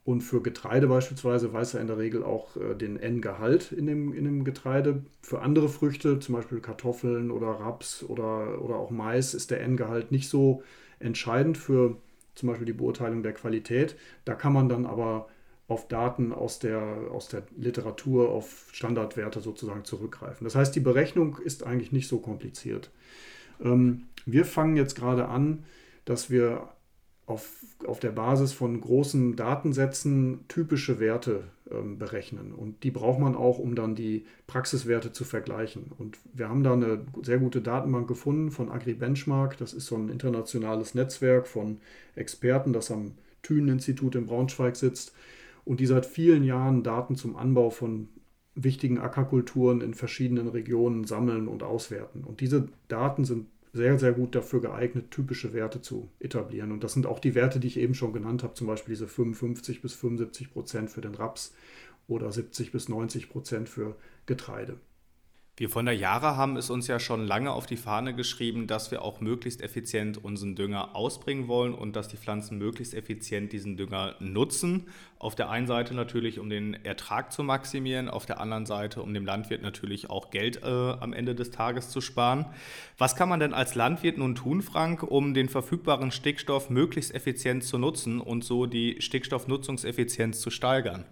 Und 0.06 0.22
für 0.22 0.42
Getreide 0.42 0.88
beispielsweise 0.88 1.54
weiß 1.54 1.76
er 1.76 1.82
in 1.82 1.88
der 1.88 1.98
Regel 1.98 2.24
auch 2.24 2.58
äh, 2.58 2.74
den 2.76 2.98
N-Gehalt 2.98 3.72
in 3.72 3.86
dem, 3.86 4.14
in 4.14 4.24
dem 4.26 4.44
Getreide. 4.44 5.04
Für 5.22 5.42
andere 5.42 5.70
Früchte, 5.70 6.20
zum 6.20 6.36
Beispiel 6.36 6.62
Kartoffeln 6.62 7.32
oder 7.32 7.48
Raps 7.48 8.04
oder, 8.04 8.62
oder 8.62 8.76
auch 8.76 8.90
Mais, 8.90 9.34
ist 9.34 9.52
der 9.52 9.62
N-Gehalt 9.62 10.12
nicht 10.12 10.30
so 10.30 10.64
entscheidend 11.00 11.58
für 11.58 11.98
zum 12.36 12.50
Beispiel 12.50 12.66
die 12.66 12.74
Beurteilung 12.74 13.22
der 13.22 13.34
Qualität. 13.34 13.96
Da 14.26 14.34
kann 14.34 14.54
man 14.54 14.70
dann 14.70 14.86
aber 14.86 15.28
auf 15.70 15.88
Daten 15.88 16.34
aus 16.34 16.58
der, 16.58 16.82
aus 17.12 17.28
der 17.30 17.44
Literatur, 17.56 18.30
auf 18.30 18.68
Standardwerte 18.72 19.40
sozusagen 19.40 19.86
zurückgreifen. 19.86 20.44
Das 20.44 20.56
heißt, 20.56 20.76
die 20.76 20.80
Berechnung 20.80 21.38
ist 21.38 21.64
eigentlich 21.64 21.92
nicht 21.92 22.08
so 22.08 22.18
kompliziert. 22.18 22.90
Ähm, 23.64 24.08
wir 24.26 24.46
fangen 24.46 24.76
jetzt 24.76 24.96
gerade 24.96 25.28
an, 25.28 25.64
dass 26.06 26.32
wir 26.32 26.70
auf, 27.28 27.64
auf 27.86 28.00
der 28.00 28.10
Basis 28.10 28.52
von 28.52 28.82
großen 28.82 29.36
Datensätzen 29.36 30.46
typische 30.48 31.00
Werte 31.00 31.44
ähm, 31.70 32.00
berechnen. 32.00 32.52
Und 32.52 32.84
die 32.84 32.90
braucht 32.90 33.20
man 33.20 33.36
auch, 33.36 33.60
um 33.60 33.76
dann 33.76 33.94
die 33.94 34.26
Praxiswerte 34.48 35.14
zu 35.14 35.24
vergleichen. 35.24 35.92
Und 36.00 36.18
wir 36.34 36.50
haben 36.50 36.64
da 36.64 36.74
eine 36.74 37.06
sehr 37.22 37.38
gute 37.38 37.62
Datenbank 37.62 38.08
gefunden 38.08 38.50
von 38.50 38.72
AgriBenchmark. 38.72 39.58
Das 39.58 39.74
ist 39.74 39.86
so 39.86 39.96
ein 39.96 40.10
internationales 40.10 40.96
Netzwerk 40.96 41.48
von 41.48 41.78
Experten, 42.16 42.74
das 42.74 42.90
am 42.90 43.12
Thünen-Institut 43.44 44.16
in 44.16 44.26
Braunschweig 44.26 44.76
sitzt 44.76 45.14
und 45.70 45.80
die 45.80 45.86
seit 45.86 46.08
vielen 46.08 46.44
Jahren 46.44 46.82
Daten 46.82 47.16
zum 47.16 47.36
Anbau 47.36 47.70
von 47.70 48.08
wichtigen 48.56 48.98
Ackerkulturen 48.98 49.82
in 49.82 49.94
verschiedenen 49.94 50.48
Regionen 50.48 51.04
sammeln 51.04 51.48
und 51.48 51.62
auswerten. 51.62 52.24
Und 52.24 52.42
diese 52.42 52.70
Daten 52.88 53.24
sind 53.24 53.46
sehr, 53.72 54.00
sehr 54.00 54.14
gut 54.14 54.34
dafür 54.34 54.62
geeignet, 54.62 55.12
typische 55.12 55.54
Werte 55.54 55.80
zu 55.80 56.10
etablieren. 56.20 56.72
Und 56.72 56.84
das 56.84 56.94
sind 56.94 57.06
auch 57.06 57.20
die 57.20 57.36
Werte, 57.36 57.60
die 57.60 57.68
ich 57.68 57.78
eben 57.78 57.94
schon 57.94 58.14
genannt 58.14 58.42
habe, 58.42 58.56
zum 58.56 58.66
Beispiel 58.66 58.94
diese 58.94 59.08
55 59.08 59.84
bis 59.84 59.94
75 59.94 60.52
Prozent 60.52 60.90
für 60.90 61.02
den 61.02 61.14
Raps 61.14 61.54
oder 62.08 62.32
70 62.32 62.72
bis 62.72 62.90
90 62.90 63.30
Prozent 63.30 63.70
für 63.70 63.96
Getreide. 64.26 64.78
Wir 65.60 65.70
von 65.70 65.86
der 65.86 65.94
Jara 65.94 66.38
haben 66.38 66.56
es 66.56 66.70
uns 66.70 66.88
ja 66.88 67.02
schon 67.02 67.28
lange 67.28 67.52
auf 67.52 67.66
die 67.66 67.76
Fahne 67.76 68.16
geschrieben, 68.16 68.66
dass 68.66 68.92
wir 68.92 69.02
auch 69.02 69.20
möglichst 69.20 69.62
effizient 69.62 70.24
unseren 70.24 70.56
Dünger 70.56 70.96
ausbringen 70.96 71.50
wollen 71.50 71.74
und 71.74 71.98
dass 71.98 72.08
die 72.08 72.16
Pflanzen 72.16 72.58
möglichst 72.58 72.94
effizient 72.94 73.52
diesen 73.52 73.76
Dünger 73.76 74.16
nutzen. 74.22 74.88
Auf 75.18 75.36
der 75.36 75.50
einen 75.50 75.68
Seite 75.68 75.94
natürlich, 75.94 76.40
um 76.40 76.50
den 76.50 76.76
Ertrag 76.86 77.34
zu 77.34 77.44
maximieren, 77.44 78.08
auf 78.08 78.26
der 78.26 78.40
anderen 78.40 78.66
Seite, 78.66 79.02
um 79.02 79.14
dem 79.14 79.26
Landwirt 79.26 79.62
natürlich 79.62 80.10
auch 80.10 80.30
Geld 80.30 80.64
äh, 80.64 80.66
am 80.66 81.12
Ende 81.12 81.36
des 81.36 81.52
Tages 81.52 81.90
zu 81.90 82.00
sparen. 82.00 82.46
Was 82.98 83.18
kann 83.18 83.28
man 83.28 83.42
denn 83.42 83.54
als 83.54 83.76
Landwirt 83.76 84.18
nun 84.18 84.36
tun, 84.36 84.62
Frank, 84.62 85.04
um 85.04 85.34
den 85.34 85.50
verfügbaren 85.50 86.12
Stickstoff 86.12 86.70
möglichst 86.70 87.14
effizient 87.14 87.66
zu 87.66 87.78
nutzen 87.78 88.22
und 88.22 88.46
so 88.46 88.66
die 88.66 89.02
Stickstoffnutzungseffizienz 89.02 90.40
zu 90.40 90.52
steigern? 90.52 91.04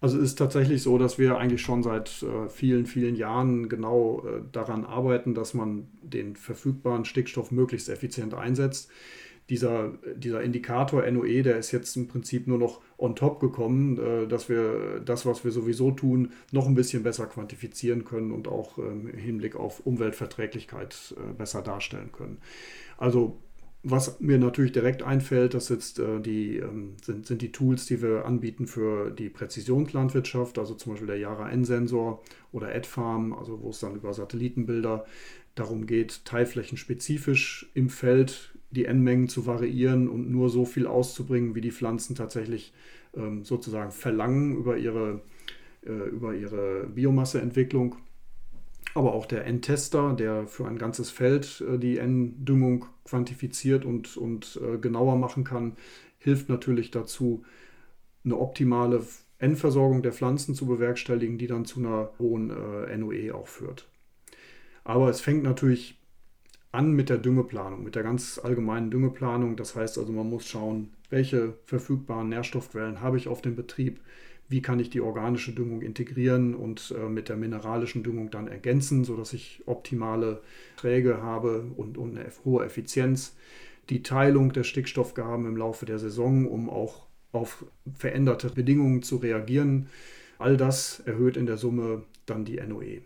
Also 0.00 0.18
es 0.18 0.24
ist 0.24 0.36
tatsächlich 0.36 0.82
so, 0.82 0.96
dass 0.96 1.18
wir 1.18 1.38
eigentlich 1.38 1.60
schon 1.60 1.82
seit 1.82 2.22
äh, 2.22 2.48
vielen, 2.48 2.86
vielen 2.86 3.16
Jahren 3.16 3.68
genau 3.68 4.24
äh, 4.24 4.42
daran 4.52 4.84
arbeiten, 4.84 5.34
dass 5.34 5.54
man 5.54 5.88
den 6.02 6.36
verfügbaren 6.36 7.04
Stickstoff 7.04 7.50
möglichst 7.50 7.88
effizient 7.88 8.32
einsetzt. 8.34 8.90
Dieser, 9.50 9.94
dieser 10.14 10.42
Indikator 10.42 11.10
NOE, 11.10 11.42
der 11.42 11.56
ist 11.56 11.72
jetzt 11.72 11.96
im 11.96 12.06
Prinzip 12.06 12.46
nur 12.46 12.58
noch 12.58 12.82
on 12.96 13.16
top 13.16 13.40
gekommen, 13.40 13.98
äh, 13.98 14.28
dass 14.28 14.48
wir 14.48 15.00
das, 15.00 15.26
was 15.26 15.42
wir 15.42 15.50
sowieso 15.50 15.90
tun, 15.90 16.32
noch 16.52 16.68
ein 16.68 16.74
bisschen 16.76 17.02
besser 17.02 17.26
quantifizieren 17.26 18.04
können 18.04 18.30
und 18.30 18.46
auch 18.46 18.78
ähm, 18.78 19.08
im 19.08 19.18
Hinblick 19.18 19.56
auf 19.56 19.80
Umweltverträglichkeit 19.84 21.16
äh, 21.16 21.32
besser 21.32 21.62
darstellen 21.62 22.12
können. 22.12 22.38
Also 22.98 23.40
was 23.90 24.20
mir 24.20 24.38
natürlich 24.38 24.72
direkt 24.72 25.02
einfällt, 25.02 25.54
das 25.54 25.68
jetzt, 25.68 25.98
äh, 25.98 26.20
die, 26.20 26.56
ähm, 26.56 26.94
sind, 27.02 27.26
sind 27.26 27.42
die 27.42 27.52
Tools, 27.52 27.86
die 27.86 28.02
wir 28.02 28.24
anbieten 28.24 28.66
für 28.66 29.10
die 29.10 29.28
Präzisionslandwirtschaft, 29.28 30.58
also 30.58 30.74
zum 30.74 30.92
Beispiel 30.92 31.06
der 31.06 31.18
Yara 31.18 31.50
N-Sensor 31.50 32.22
oder 32.52 32.68
AdFarm, 32.74 33.32
also 33.32 33.60
wo 33.62 33.70
es 33.70 33.80
dann 33.80 33.94
über 33.94 34.12
Satellitenbilder 34.12 35.06
darum 35.54 35.86
geht, 35.86 36.24
teilflächenspezifisch 36.24 37.70
im 37.74 37.88
Feld 37.88 38.54
die 38.70 38.84
N-Mengen 38.84 39.28
zu 39.28 39.46
variieren 39.46 40.08
und 40.08 40.30
nur 40.30 40.50
so 40.50 40.64
viel 40.64 40.86
auszubringen, 40.86 41.54
wie 41.54 41.60
die 41.60 41.72
Pflanzen 41.72 42.14
tatsächlich 42.14 42.72
ähm, 43.16 43.44
sozusagen 43.44 43.90
verlangen 43.90 44.56
über 44.56 44.76
ihre, 44.76 45.20
äh, 45.86 45.90
über 45.90 46.34
ihre 46.34 46.86
Biomasseentwicklung 46.86 47.96
aber 48.94 49.14
auch 49.14 49.26
der 49.26 49.46
N-Tester, 49.46 50.14
der 50.14 50.46
für 50.46 50.66
ein 50.66 50.78
ganzes 50.78 51.10
Feld 51.10 51.62
äh, 51.68 51.78
die 51.78 51.98
N-Düngung 51.98 52.86
quantifiziert 53.04 53.84
und, 53.84 54.16
und 54.16 54.60
äh, 54.62 54.78
genauer 54.78 55.16
machen 55.16 55.44
kann, 55.44 55.76
hilft 56.18 56.48
natürlich 56.48 56.90
dazu, 56.90 57.44
eine 58.24 58.36
optimale 58.36 59.02
N-Versorgung 59.38 60.02
der 60.02 60.12
Pflanzen 60.12 60.54
zu 60.54 60.66
bewerkstelligen, 60.66 61.38
die 61.38 61.46
dann 61.46 61.64
zu 61.64 61.80
einer 61.80 62.10
hohen 62.18 62.50
äh, 62.50 62.96
NOE 62.96 63.34
auch 63.34 63.46
führt. 63.46 63.88
Aber 64.84 65.08
es 65.08 65.20
fängt 65.20 65.42
natürlich 65.42 65.98
an 66.72 66.92
mit 66.92 67.08
der 67.08 67.18
Düngeplanung, 67.18 67.82
mit 67.82 67.94
der 67.94 68.02
ganz 68.02 68.38
allgemeinen 68.42 68.90
Düngeplanung. 68.90 69.56
Das 69.56 69.74
heißt 69.74 69.98
also, 69.98 70.12
man 70.12 70.28
muss 70.28 70.46
schauen, 70.46 70.92
welche 71.10 71.54
verfügbaren 71.64 72.28
Nährstoffquellen 72.28 73.00
habe 73.00 73.16
ich 73.16 73.28
auf 73.28 73.40
dem 73.40 73.56
Betrieb, 73.56 74.00
wie 74.48 74.62
kann 74.62 74.80
ich 74.80 74.90
die 74.90 75.00
organische 75.00 75.52
Düngung 75.52 75.82
integrieren 75.82 76.54
und 76.54 76.94
äh, 76.96 77.08
mit 77.08 77.28
der 77.28 77.36
mineralischen 77.36 78.02
Düngung 78.02 78.30
dann 78.30 78.48
ergänzen, 78.48 79.04
sodass 79.04 79.32
ich 79.32 79.62
optimale 79.66 80.42
Träge 80.76 81.22
habe 81.22 81.66
und, 81.76 81.98
und 81.98 82.18
eine 82.18 82.30
hohe 82.44 82.64
Effizienz. 82.64 83.36
Die 83.90 84.02
Teilung 84.02 84.52
der 84.52 84.64
Stickstoffgaben 84.64 85.46
im 85.46 85.56
Laufe 85.56 85.86
der 85.86 85.98
Saison, 85.98 86.46
um 86.46 86.70
auch 86.70 87.06
auf 87.32 87.66
veränderte 87.94 88.50
Bedingungen 88.50 89.02
zu 89.02 89.16
reagieren. 89.16 89.88
All 90.38 90.56
das 90.56 91.00
erhöht 91.00 91.36
in 91.36 91.46
der 91.46 91.58
Summe 91.58 92.02
dann 92.26 92.44
die 92.44 92.60
NOE. 92.60 93.02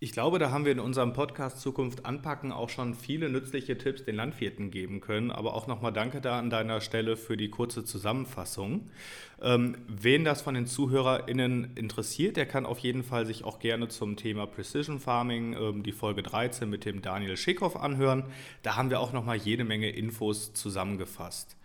Ich 0.00 0.12
glaube, 0.12 0.38
da 0.38 0.52
haben 0.52 0.64
wir 0.64 0.70
in 0.70 0.78
unserem 0.78 1.12
Podcast 1.12 1.60
Zukunft 1.60 2.06
anpacken 2.06 2.52
auch 2.52 2.68
schon 2.68 2.94
viele 2.94 3.28
nützliche 3.28 3.76
Tipps 3.76 4.04
den 4.04 4.14
Landwirten 4.14 4.70
geben 4.70 5.00
können. 5.00 5.32
Aber 5.32 5.54
auch 5.54 5.66
nochmal 5.66 5.92
danke 5.92 6.20
da 6.20 6.38
an 6.38 6.50
deiner 6.50 6.80
Stelle 6.80 7.16
für 7.16 7.36
die 7.36 7.50
kurze 7.50 7.84
Zusammenfassung. 7.84 8.88
Ähm, 9.42 9.76
wen 9.88 10.22
das 10.22 10.40
von 10.40 10.54
den 10.54 10.66
ZuhörerInnen 10.66 11.72
interessiert, 11.74 12.36
der 12.36 12.46
kann 12.46 12.64
auf 12.64 12.78
jeden 12.78 13.02
Fall 13.02 13.26
sich 13.26 13.42
auch 13.42 13.58
gerne 13.58 13.88
zum 13.88 14.14
Thema 14.14 14.46
Precision 14.46 15.00
Farming 15.00 15.54
ähm, 15.54 15.82
die 15.82 15.90
Folge 15.90 16.22
13 16.22 16.70
mit 16.70 16.84
dem 16.84 17.02
Daniel 17.02 17.36
Schickhoff 17.36 17.74
anhören. 17.74 18.22
Da 18.62 18.76
haben 18.76 18.90
wir 18.90 19.00
auch 19.00 19.12
nochmal 19.12 19.38
jede 19.38 19.64
Menge 19.64 19.90
Infos 19.90 20.52
zusammengefasst. 20.52 21.56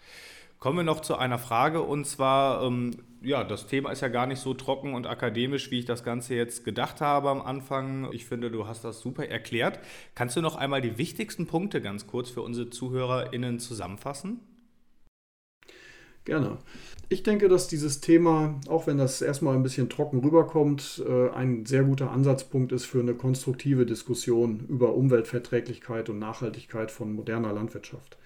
Kommen 0.63 0.77
wir 0.77 0.83
noch 0.85 1.01
zu 1.01 1.17
einer 1.17 1.39
Frage 1.39 1.81
und 1.81 2.07
zwar, 2.07 2.63
ähm, 2.63 2.91
ja, 3.21 3.43
das 3.43 3.67
Thema 3.67 3.91
ist 3.91 3.99
ja 3.99 4.07
gar 4.07 4.27
nicht 4.27 4.39
so 4.39 4.53
trocken 4.53 4.93
und 4.93 5.07
akademisch, 5.07 5.71
wie 5.71 5.79
ich 5.79 5.83
das 5.85 6.05
Ganze 6.05 6.35
jetzt 6.35 6.63
gedacht 6.63 7.01
habe 7.01 7.29
am 7.31 7.41
Anfang. 7.41 8.07
Ich 8.13 8.25
finde, 8.25 8.49
du 8.49 8.65
hast 8.65 8.85
das 8.85 9.01
super 9.01 9.27
erklärt. 9.27 9.79
Kannst 10.15 10.37
du 10.37 10.41
noch 10.41 10.55
einmal 10.55 10.79
die 10.79 10.97
wichtigsten 10.97 11.47
Punkte 11.47 11.81
ganz 11.81 12.07
kurz 12.07 12.29
für 12.29 12.41
unsere 12.41 12.69
ZuhörerInnen 12.69 13.59
zusammenfassen? 13.59 14.39
Gerne. 16.23 16.59
Ich 17.09 17.23
denke, 17.23 17.49
dass 17.49 17.67
dieses 17.67 17.99
Thema, 17.99 18.61
auch 18.69 18.87
wenn 18.87 18.97
das 18.97 19.21
erstmal 19.21 19.55
ein 19.55 19.63
bisschen 19.63 19.89
trocken 19.89 20.19
rüberkommt, 20.19 21.03
äh, 21.05 21.29
ein 21.31 21.65
sehr 21.65 21.83
guter 21.83 22.09
Ansatzpunkt 22.11 22.71
ist 22.71 22.85
für 22.85 23.01
eine 23.01 23.15
konstruktive 23.15 23.85
Diskussion 23.85 24.65
über 24.69 24.95
Umweltverträglichkeit 24.95 26.07
und 26.07 26.19
Nachhaltigkeit 26.19 26.89
von 26.89 27.11
moderner 27.11 27.51
Landwirtschaft. 27.51 28.17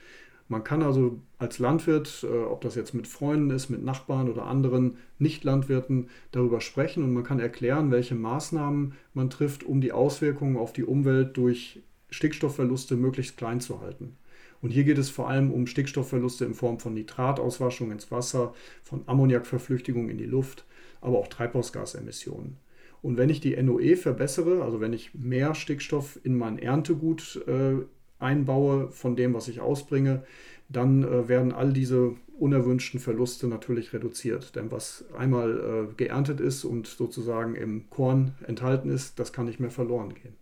Man 0.50 0.64
kann 0.64 0.82
also 0.82 1.20
als 1.38 1.60
Landwirt, 1.60 2.24
äh, 2.24 2.44
ob 2.44 2.62
das 2.62 2.76
jetzt 2.76 2.94
mit 2.94 3.08
Freunden 3.08 3.50
ist, 3.50 3.70
mit 3.70 3.84
Nachbarn 3.84 4.30
oder 4.30 4.46
anderen 4.46 4.98
Nicht-Landwirten, 5.20 6.10
darüber 6.32 6.62
sprechen 6.62 7.04
und 7.04 7.14
man 7.14 7.24
kann 7.24 7.40
erklären, 7.40 7.92
welche 7.92 8.16
Maßnahmen 8.16 8.94
man 9.14 9.30
trifft, 9.30 9.64
um 9.64 9.82
die 9.82 9.92
Auswirkungen 9.92 10.58
auf 10.58 10.72
die 10.72 10.86
Umwelt 10.86 11.36
durch 11.36 11.82
Stickstoffverluste 12.10 12.96
möglichst 12.96 13.38
klein 13.38 13.60
zu 13.60 13.82
halten. 13.82 14.16
Und 14.62 14.72
hier 14.72 14.86
geht 14.86 14.98
es 14.98 15.10
vor 15.10 15.30
allem 15.30 15.52
um 15.52 15.68
Stickstoffverluste 15.68 16.46
in 16.46 16.54
Form 16.54 16.80
von 16.80 16.94
Nitratauswaschung 16.94 17.92
ins 17.92 18.10
Wasser, 18.10 18.54
von 18.84 19.04
Ammoniakverflüchtigung 19.06 20.10
in 20.10 20.18
die 20.18 20.26
Luft, 20.26 20.66
aber 21.02 21.20
auch 21.20 21.28
Treibhausgasemissionen. 21.28 22.58
Und 23.02 23.18
wenn 23.18 23.30
ich 23.30 23.40
die 23.40 23.62
NOE 23.62 23.96
verbessere, 23.96 24.64
also 24.64 24.82
wenn 24.82 24.94
ich 24.94 25.14
mehr 25.14 25.54
Stickstoff 25.54 26.20
in 26.24 26.36
mein 26.36 26.58
Erntegut 26.58 27.42
äh, 27.48 27.86
einbaue 28.20 28.90
von 28.92 29.16
dem, 29.16 29.34
was 29.34 29.48
ich 29.48 29.62
ausbringe, 29.62 30.24
dann 30.70 31.04
äh, 31.04 31.28
werden 31.28 31.52
all 31.52 31.74
diese 31.74 32.16
unerwünschten 32.40 33.00
Verluste 33.00 33.48
natürlich 33.48 33.94
reduziert. 33.94 34.56
Denn 34.56 34.72
was 34.72 35.06
einmal 35.18 35.90
äh, 35.92 35.94
geerntet 35.96 36.40
ist 36.40 36.66
und 36.66 36.88
sozusagen 36.88 37.56
im 37.56 37.90
Korn 37.90 38.34
enthalten 38.46 38.90
ist, 38.90 39.20
das 39.20 39.34
kann 39.34 39.46
nicht 39.46 39.60
mehr 39.60 39.72
verloren 39.72 40.14
gehen. 40.14 40.36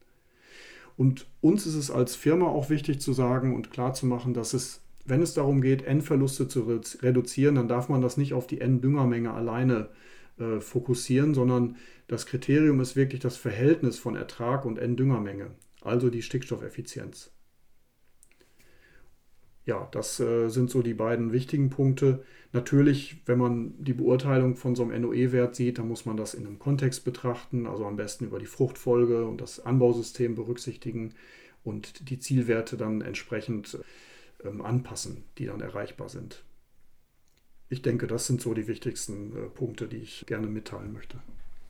Und 0.98 1.27
uns 1.41 1.65
ist 1.65 1.75
es 1.75 1.91
als 1.91 2.15
Firma 2.15 2.48
auch 2.48 2.70
wichtig 2.70 3.01
zu 3.01 3.13
sagen 3.13 3.53
und 3.53 3.70
klarzumachen, 3.72 4.34
dass 4.34 4.53
es, 4.53 4.82
wenn 5.05 5.22
es 5.22 5.34
darum 5.34 5.62
geht, 5.62 5.84
N-Verluste 5.84 6.48
zu 6.48 6.62
reduzieren, 7.01 7.55
dann 7.55 7.67
darf 7.67 7.89
man 7.89 8.01
das 8.01 8.17
nicht 8.17 8.34
auf 8.34 8.48
die 8.48 8.62
N-Düngermenge 8.62 9.34
alleine 9.34 9.89
äh, 10.39 10.60
fokussieren, 10.60 11.34
sondern 11.34 11.75
Das 12.08 12.27
Kriterium 12.27 12.79
ist 12.82 12.96
wirklich 12.96 13.20
das 13.20 13.36
Verhältnis 13.36 13.98
von 13.98 14.15
Ertrag 14.15 14.65
und 14.65 14.77
N-Düngermenge, 14.77 15.51
also 15.82 16.10
die 16.10 16.22
Stickstoffeffizienz. 16.22 17.34
Ja, 19.65 19.88
das 19.91 20.19
äh, 20.19 20.50
sind 20.50 20.69
so 20.69 20.84
die 20.84 20.93
beiden 20.93 21.31
wichtigen 21.31 21.69
Punkte. 21.69 22.24
Natürlich, 22.53 23.17
wenn 23.25 23.39
man 23.39 23.74
die 23.84 23.93
Beurteilung 23.93 24.55
von 24.55 24.75
so 24.75 24.84
einem 24.84 25.01
NOE-Wert 25.01 25.55
sieht, 25.55 25.79
dann 25.79 25.88
muss 25.88 26.05
man 26.05 26.17
das 26.17 26.36
in 26.36 26.45
einem 26.45 26.60
Kontext 26.60 27.03
betrachten, 27.03 27.65
also 27.65 27.86
am 27.86 27.95
besten 27.95 28.25
über 28.25 28.39
die 28.39 28.45
Fruchtfolge 28.45 29.25
und 29.25 29.41
das 29.41 29.60
Anbausystem 29.60 30.36
berücksichtigen 30.36 31.15
und 31.63 32.10
die 32.10 32.19
Zielwerte 32.19 32.77
dann 32.77 33.01
entsprechend 33.01 33.79
ähm, 34.43 34.62
anpassen, 34.62 35.24
die 35.39 35.48
dann 35.48 35.62
erreichbar 35.62 36.10
sind. 36.10 36.43
Ich 37.69 37.81
denke, 37.81 38.05
das 38.05 38.27
sind 38.27 38.41
so 38.41 38.53
die 38.53 38.67
wichtigsten 38.67 39.36
äh, 39.36 39.50
Punkte, 39.50 39.88
die 39.88 39.98
ich 39.98 40.25
gerne 40.27 40.48
mitteilen 40.48 40.93
möchte. 40.93 41.19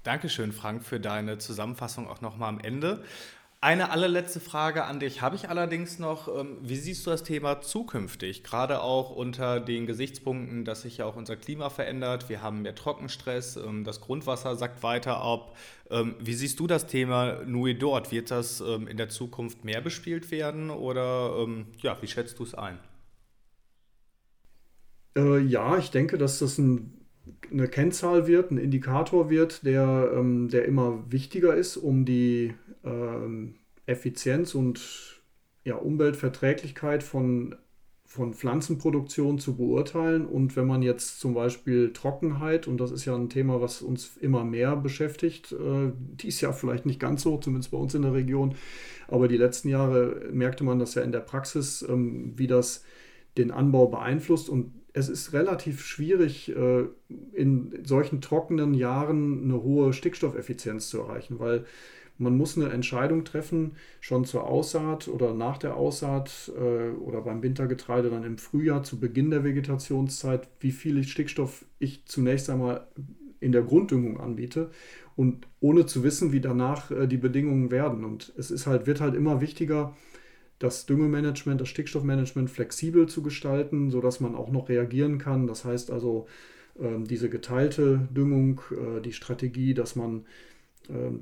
Dankeschön, 0.04 0.52
Frank, 0.52 0.84
für 0.84 1.00
deine 1.00 1.38
Zusammenfassung 1.38 2.08
auch 2.08 2.22
nochmal 2.22 2.50
am 2.50 2.60
Ende. 2.60 3.04
Eine 3.62 3.90
allerletzte 3.90 4.40
Frage 4.40 4.86
an 4.86 5.00
dich 5.00 5.22
habe 5.22 5.36
ich 5.36 5.50
allerdings 5.50 5.98
noch. 5.98 6.28
Ähm, 6.28 6.58
wie 6.62 6.76
siehst 6.76 7.06
du 7.06 7.10
das 7.10 7.24
Thema 7.24 7.62
zukünftig? 7.62 8.44
Gerade 8.44 8.82
auch 8.82 9.10
unter 9.10 9.60
den 9.60 9.88
Gesichtspunkten, 9.88 10.66
dass 10.66 10.84
sich 10.84 10.98
ja 10.98 11.06
auch 11.06 11.16
unser 11.16 11.36
Klima 11.36 11.70
verändert. 11.70 12.30
Wir 12.30 12.44
haben 12.44 12.62
mehr 12.62 12.76
Trockenstress, 12.76 13.58
ähm, 13.58 13.84
das 13.84 14.02
Grundwasser 14.02 14.56
sackt 14.56 14.84
weiter 14.84 15.18
ab. 15.18 15.58
Ähm, 15.90 16.16
wie 16.20 16.34
siehst 16.34 16.60
du 16.60 16.68
das 16.68 16.86
Thema 16.86 17.44
Nui 17.46 17.76
dort? 17.78 18.12
Wird 18.12 18.30
das 18.30 18.62
in 18.62 18.98
der 18.98 19.10
Zukunft 19.10 19.66
mehr 19.66 19.82
bespielt 19.82 20.32
werden 20.32 20.70
oder 20.70 21.48
ja, 21.82 21.98
wie 22.02 22.08
schätzt 22.08 22.40
du 22.40 22.44
es 22.44 22.56
ein? 22.56 22.80
Äh, 25.16 25.40
ja, 25.40 25.78
ich 25.78 25.92
denke, 25.92 26.18
dass 26.18 26.40
das 26.40 26.58
ein 26.58 27.06
eine 27.52 27.68
Kennzahl 27.68 28.28
wird, 28.28 28.52
ein 28.52 28.58
Indikator 28.58 29.30
wird, 29.30 29.66
der, 29.66 30.12
ähm, 30.16 30.50
der 30.50 30.66
immer 30.66 31.04
wichtiger 31.10 31.56
ist, 31.56 31.78
um 31.78 32.06
die 32.06 32.54
ähm, 32.86 33.56
Effizienz 33.86 34.56
und 34.56 35.22
ja, 35.63 35.75
Umweltverträglichkeit 35.75 37.04
von, 37.04 37.56
von 38.06 38.34
Pflanzenproduktion 38.34 39.39
zu 39.39 39.58
beurteilen. 39.58 40.25
Und 40.25 40.56
wenn 40.56 40.68
man 40.68 40.82
jetzt 40.82 41.20
zum 41.20 41.34
Beispiel 41.34 41.92
Trockenheit, 41.92 42.68
und 42.68 42.77
das 42.77 42.92
ist 42.92 43.06
ja 43.06 43.15
ein 43.15 43.30
Thema, 43.30 43.62
was 43.62 43.82
uns 43.82 44.18
immer 44.18 44.44
mehr 44.44 44.75
beschäftigt, 44.75 45.51
äh, 45.51 45.92
dies 45.98 46.42
Jahr 46.42 46.54
vielleicht 46.54 46.86
nicht 46.86 47.00
ganz 47.00 47.24
so, 47.24 47.38
zumindest 47.38 47.72
bei 47.72 47.77
uns 47.77 47.96
in 47.96 48.04
der 48.04 48.13
Region, 48.13 48.56
aber 49.08 49.27
die 49.27 49.38
letzten 49.38 49.70
Jahre 49.70 50.30
merkte 50.32 50.63
man 50.63 50.80
das 50.80 50.96
ja 50.96 51.01
in 51.01 51.12
der 51.12 51.20
Praxis, 51.20 51.86
ähm, 51.88 52.34
wie 52.36 52.48
das 52.48 52.84
den 53.38 53.51
Anbau 53.51 53.88
beeinflusst 53.88 54.50
und 54.50 54.72
es 54.94 55.10
ist 55.10 55.34
relativ 55.34 55.84
schwierig, 55.86 56.56
äh, 56.56 56.86
in 57.34 57.84
solchen 57.84 58.22
trockenen 58.22 58.74
Jahren 58.74 59.44
eine 59.44 59.62
hohe 59.62 59.92
Stickstoffeffizienz 59.92 60.88
zu 60.88 61.01
erreichen, 61.01 61.38
weil 61.38 61.65
man 62.17 62.38
muss 62.38 62.57
eine 62.57 62.69
Entscheidung 62.69 63.25
treffen, 63.25 63.74
schon 64.00 64.25
zur 64.25 64.45
Aussaat 64.45 65.07
oder 65.07 65.34
nach 65.34 65.57
der 65.57 65.75
Aussaat 65.75 66.51
äh, 66.55 66.89
oder 66.98 67.22
beim 67.22 67.43
Wintergetreide 67.43 68.10
dann 68.10 68.24
im 68.24 68.38
Frühjahr 68.38 68.84
zu 68.84 69.00
Beginn 69.00 69.31
der 69.31 69.43
Vegetationszeit, 69.43 70.48
wie 70.60 70.72
viel 70.72 71.03
Stickstoff 71.03 71.65
ich 71.79 72.05
zunächst 72.05 72.50
einmal 72.50 72.88
in 73.39 73.51
der 73.51 73.63
Grunddüngung 73.63 74.19
anbiete 74.19 74.72
und 75.15 75.48
ohne 75.60 75.86
zu 75.86 76.03
wissen, 76.03 76.31
wie 76.31 76.41
danach 76.41 76.91
äh, 76.91 77.07
die 77.07 77.17
Bedingungen 77.17 77.72
werden. 77.72 78.03
Und 78.03 78.34
es 78.38 78.51
ist 78.51 78.67
halt, 78.67 78.88
wird 78.88 79.01
halt 79.01 79.15
immer 79.15 79.41
wichtiger, 79.41 79.95
das 80.60 80.86
Düngemanagement, 80.86 81.60
das 81.60 81.67
Stickstoffmanagement 81.69 82.50
flexibel 82.50 83.07
zu 83.07 83.22
gestalten, 83.22 83.89
sodass 83.89 84.22
man 84.22 84.36
auch 84.36 84.50
noch 84.50 84.69
reagieren 84.69 85.17
kann. 85.17 85.48
Das 85.48 85.65
heißt 85.65 85.91
also, 85.91 86.27
ähm, 86.79 87.05
diese 87.05 87.29
geteilte 87.29 88.07
Düngung, 88.12 88.62
äh, 88.72 89.01
die 89.01 89.13
Strategie, 89.13 89.74
dass 89.74 89.95
man, 89.95 90.25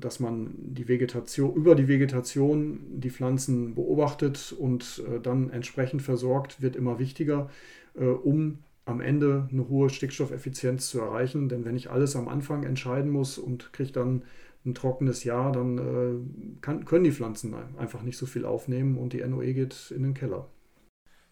dass 0.00 0.20
man 0.20 0.54
die 0.56 0.88
Vegetation, 0.88 1.54
über 1.54 1.74
die 1.74 1.88
Vegetation 1.88 2.80
die 3.00 3.10
Pflanzen 3.10 3.74
beobachtet 3.74 4.54
und 4.58 5.02
äh, 5.08 5.20
dann 5.20 5.50
entsprechend 5.50 6.02
versorgt, 6.02 6.60
wird 6.62 6.76
immer 6.76 6.98
wichtiger, 6.98 7.50
um 7.94 8.58
am 8.86 9.00
Ende 9.00 9.48
eine 9.50 9.68
hohe 9.68 9.88
Stickstoffeffizienz 9.88 10.88
zu 10.88 11.00
erreichen. 11.00 11.48
Denn 11.48 11.64
wenn 11.64 11.76
ich 11.76 11.90
alles 11.90 12.16
am 12.16 12.28
Anfang 12.28 12.64
entscheiden 12.64 13.10
muss 13.10 13.38
und 13.38 13.72
kriege 13.72 13.92
dann 13.92 14.22
ein 14.64 14.74
trockenes 14.74 15.24
Jahr, 15.24 15.52
dann 15.52 15.78
äh, 15.78 16.60
kann, 16.60 16.84
können 16.84 17.04
die 17.04 17.12
Pflanzen 17.12 17.54
einfach 17.76 18.02
nicht 18.02 18.16
so 18.16 18.26
viel 18.26 18.44
aufnehmen 18.44 18.98
und 18.98 19.12
die 19.12 19.24
NOE 19.24 19.52
geht 19.52 19.92
in 19.94 20.02
den 20.02 20.14
Keller. 20.14 20.48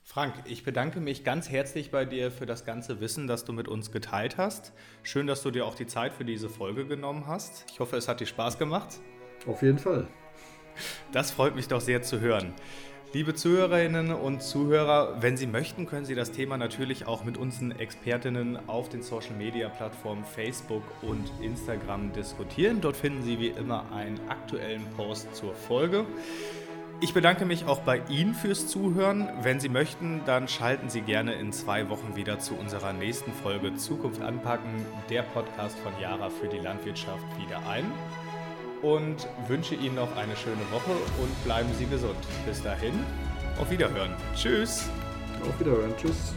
Frank, 0.05 0.35
ich 0.45 0.65
bedanke 0.65 1.01
mich 1.01 1.25
ganz 1.25 1.49
herzlich 1.49 1.91
bei 1.91 2.05
dir 2.05 2.31
für 2.31 2.45
das 2.45 2.65
ganze 2.65 3.01
Wissen, 3.01 3.27
das 3.27 3.45
du 3.45 3.53
mit 3.53 3.69
uns 3.69 3.93
geteilt 3.93 4.37
hast. 4.37 4.73
Schön, 5.03 5.27
dass 5.27 5.43
du 5.43 5.51
dir 5.51 5.65
auch 5.65 5.75
die 5.75 5.87
Zeit 5.87 6.13
für 6.13 6.25
diese 6.25 6.49
Folge 6.49 6.87
genommen 6.87 7.27
hast. 7.27 7.65
Ich 7.71 7.81
hoffe, 7.81 7.97
es 7.97 8.09
hat 8.09 8.21
dir 8.21 8.27
Spaß 8.27 8.59
gemacht. 8.59 9.01
Auf 9.47 9.63
jeden 9.63 9.79
Fall. 9.79 10.09
Das 11.13 11.31
freut 11.31 11.55
mich 11.55 11.69
doch 11.69 11.81
sehr 11.81 12.03
zu 12.03 12.21
hören. 12.21 12.53
Liebe 13.15 13.35
Zuhörerinnen 13.35 14.11
und 14.11 14.43
Zuhörer, 14.43 15.21
wenn 15.21 15.37
Sie 15.37 15.47
möchten, 15.47 15.87
können 15.87 16.05
Sie 16.05 16.15
das 16.15 16.31
Thema 16.31 16.57
natürlich 16.57 17.07
auch 17.07 17.25
mit 17.25 17.37
unseren 17.37 17.71
Expertinnen 17.71 18.69
auf 18.69 18.89
den 18.89 19.03
Social 19.03 19.37
Media 19.37 19.69
Plattformen 19.69 20.25
Facebook 20.25 20.83
und 21.03 21.31
Instagram 21.43 22.13
diskutieren. 22.13 22.81
Dort 22.81 22.97
finden 22.97 23.23
Sie 23.23 23.39
wie 23.39 23.49
immer 23.49 23.91
einen 23.93 24.19
aktuellen 24.29 24.85
Post 24.97 25.35
zur 25.35 25.55
Folge. 25.55 26.07
Ich 27.03 27.15
bedanke 27.15 27.45
mich 27.45 27.67
auch 27.67 27.81
bei 27.81 28.01
Ihnen 28.09 28.33
fürs 28.33 28.69
Zuhören. 28.69 29.29
Wenn 29.43 29.59
Sie 29.59 29.69
möchten, 29.69 30.21
dann 30.25 30.47
schalten 30.47 30.89
Sie 30.89 31.01
gerne 31.01 31.33
in 31.33 31.53
zwei 31.53 31.89
Wochen 31.89 32.15
wieder 32.15 32.39
zu 32.39 32.55
unserer 32.55 32.93
nächsten 32.93 33.33
Folge 33.33 33.75
Zukunft 33.75 34.23
anpacken, 34.23 34.87
der 35.11 35.23
Podcast 35.23 35.77
von 35.81 35.93
Jara 36.01 36.31
für 36.31 36.47
die 36.47 36.61
Landwirtschaft 36.61 37.25
wieder 37.41 37.59
ein 37.69 37.91
und 38.83 39.27
wünsche 39.49 39.75
Ihnen 39.75 39.97
noch 39.97 40.17
eine 40.17 40.37
schöne 40.37 40.63
Woche 40.71 40.93
und 41.21 41.45
bleiben 41.45 41.71
Sie 41.77 41.87
gesund. 41.87 42.15
Bis 42.47 42.63
dahin, 42.63 42.95
auf 43.61 43.69
Wiederhören. 43.69 44.15
Tschüss. 44.37 44.89
Auf 45.43 45.59
Wiederhören. 45.59 45.97
Tschüss. 45.97 46.37